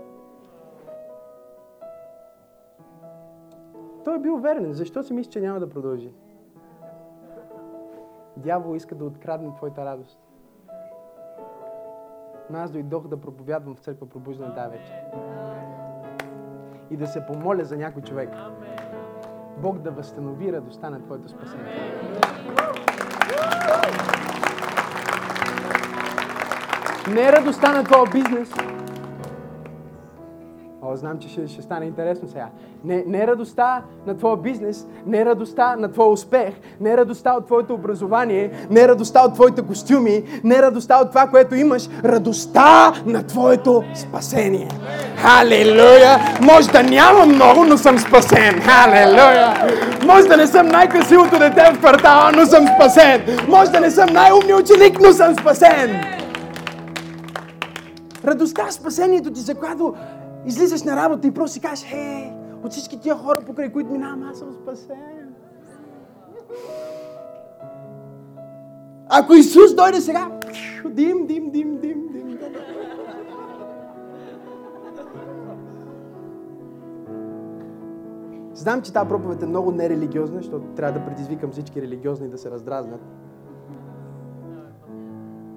[4.04, 4.72] Той е бил верен.
[4.72, 6.12] Защо си мисли, че няма да продължи?
[8.36, 10.18] Дявол иска да открадне твоята радост.
[12.50, 14.94] Но аз дойдох да проповядвам в църква пробуждане тази вечер.
[16.90, 18.30] И да се помоля за някой човек.
[19.58, 21.92] Бог да възстанови радостта на твоето спасение.
[27.10, 28.48] Не е радостта на твоя бизнес.
[30.84, 32.46] О, знам, че ще, ще стане интересно сега.
[32.84, 37.74] Не, не радостта на твоя бизнес, не радостта на твоя успех, не радостта от твоето
[37.74, 43.84] образование, не радостта от твоите костюми, не радостта от това, което имаш, радостта на твоето
[43.94, 44.68] спасение.
[45.16, 46.18] Халелуя!
[46.40, 48.60] Може да няма много, но съм спасен.
[48.60, 49.54] Халелуя!
[50.06, 53.22] Може да не съм най-красивото дете в квартала, но съм спасен.
[53.48, 56.11] Може да не съм най-умният ученик, но съм спасен.
[58.24, 59.94] Радостта, спасението ти, за която
[60.46, 62.32] излизаш на работа и просто си кажеш, хей,
[62.64, 65.34] от всички тия хора, покрай които минавам, аз съм спасен.
[69.08, 70.30] Ако Исус дойде сега,
[70.90, 72.38] дим, дим, дим, дим, дим.
[78.54, 82.50] Знам, че тази проповед е много нерелигиозна, защото трябва да предизвикам всички религиозни да се
[82.50, 83.00] раздразнят.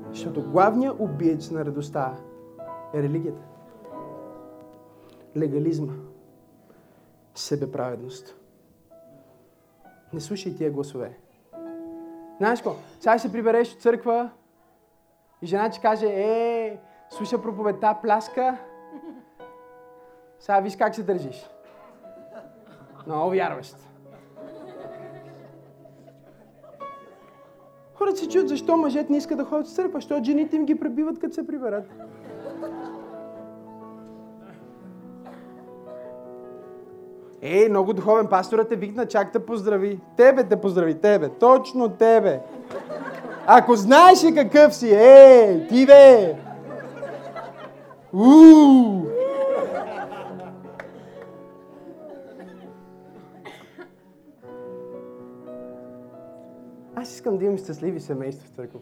[0.09, 2.13] Защото главният убиец на радостта
[2.95, 3.41] е религията.
[5.37, 5.93] Легализма.
[7.35, 8.35] Себеправедност.
[10.13, 11.17] Не слушай тия гласове.
[12.37, 12.75] Знаеш какво?
[12.99, 14.29] Сега ще се прибереш от църква
[15.41, 16.79] и жена ти каже, е,
[17.09, 18.57] слуша проповедта, пляска.
[20.39, 21.49] Сега виж как се държиш.
[23.05, 23.75] Много вярващ.
[27.93, 30.79] Хората се чуят защо мъжете не искат да ходят в църква, защото жените им ги
[30.79, 31.91] пребиват, като се приберат.
[37.47, 39.99] Ей, много духовен пасторът те викна, чак те поздрави.
[40.17, 41.29] Тебе те поздрави, тебе.
[41.29, 42.39] Точно тебе.
[43.47, 46.35] Ако знаеш ли какъв си, е, ти бе.
[48.13, 49.05] Уу!
[56.95, 58.79] Аз искам да имам щастливи семейства в църква.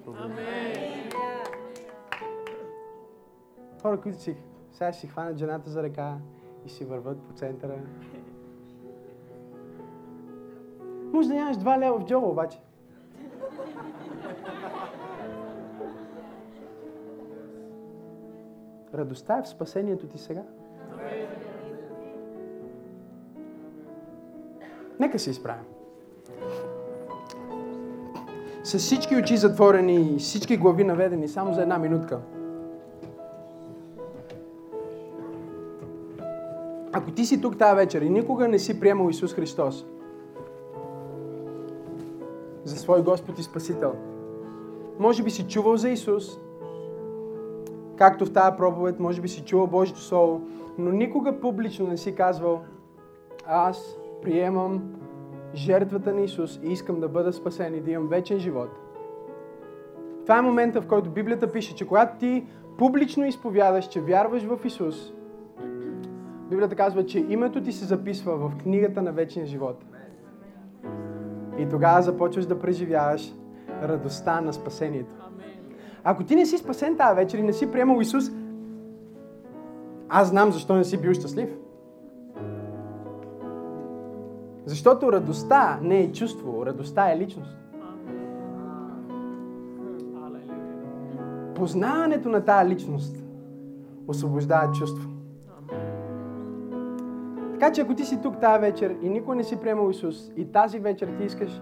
[3.82, 4.36] Хора, които си,
[4.72, 6.18] сега ще си хванат жената за ръка
[6.66, 7.76] и си върват по центъра.
[11.14, 12.60] Може да нямаш два лева в джоба, обаче.
[18.94, 20.42] Радостта е в спасението ти сега.
[25.00, 25.64] Нека се изправим.
[28.64, 32.20] С всички очи затворени, всички глави наведени, само за една минутка.
[36.92, 39.86] Ако ти си тук тази вечер и никога не си приемал Исус Христос
[42.84, 43.94] свой Господ и Спасител,
[45.00, 46.40] може би си чувал за Исус,
[47.96, 50.42] както в тази проповед, може би си чувал Божието Слово,
[50.78, 52.62] но никога публично не си казвал
[53.48, 54.82] аз приемам
[55.56, 58.70] жертвата на Исус и искам да бъда спасен и да имам вечен живот.
[60.22, 62.46] Това е момента, в който Библията пише, че когато ти
[62.78, 65.14] публично изповядаш, че вярваш в Исус,
[66.50, 69.86] Библията казва, че името ти се записва в книгата на вечния живот.
[71.58, 73.34] И тогава започваш да преживяваш
[73.84, 75.16] радостта на спасението.
[76.04, 78.26] Ако ти не си спасен тази вечер и не си приемал Исус,
[80.10, 81.50] аз знам защо не си бил щастлив.
[84.66, 87.58] Защото радостта не е чувство, радостта е личност.
[91.56, 93.16] Познаването на тази личност
[94.08, 95.13] освобождава чувство.
[97.64, 100.52] Така че ако ти си тук тази вечер и никой не си приемал Исус и
[100.52, 101.62] тази вечер ти искаш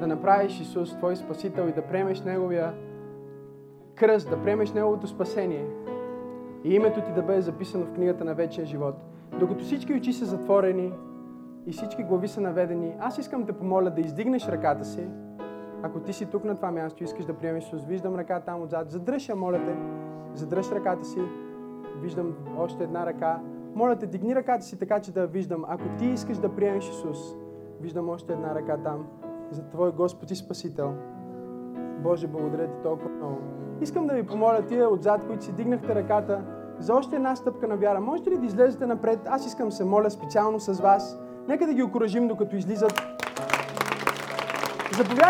[0.00, 2.74] да направиш Исус твой спасител и да приемеш Неговия
[3.94, 5.66] кръст, да приемеш Неговото спасение
[6.64, 8.94] и името ти да бъде записано в книгата на вечния живот,
[9.40, 10.92] докато всички очи са затворени
[11.66, 15.08] и всички глави са наведени, аз искам да помоля да издигнеш ръката си.
[15.82, 18.62] Ако ти си тук на това място и искаш да приемеш Исус, виждам ръка там
[18.62, 18.90] отзад.
[18.90, 19.76] Задръж я, моля те.
[20.34, 21.20] Задръж ръката си.
[22.02, 23.40] Виждам още една ръка.
[23.76, 25.64] Моля те, дигни ръката си така, че да я виждам.
[25.68, 27.18] Ако ти искаш да приемеш Исус,
[27.80, 29.06] виждам още една ръка там.
[29.50, 30.94] За Твой Господ и Спасител.
[32.02, 33.38] Боже, благодаря ти толкова много.
[33.80, 36.44] Искам да ви помоля тия отзад, които си дигнахте ръката,
[36.78, 38.00] за още една стъпка на вяра.
[38.00, 39.18] Можете ли да излезете напред?
[39.26, 41.18] Аз искам се моля специално с вас.
[41.48, 43.02] Нека да ги окоръжим, докато излизат.
[44.96, 45.24] Заповядайте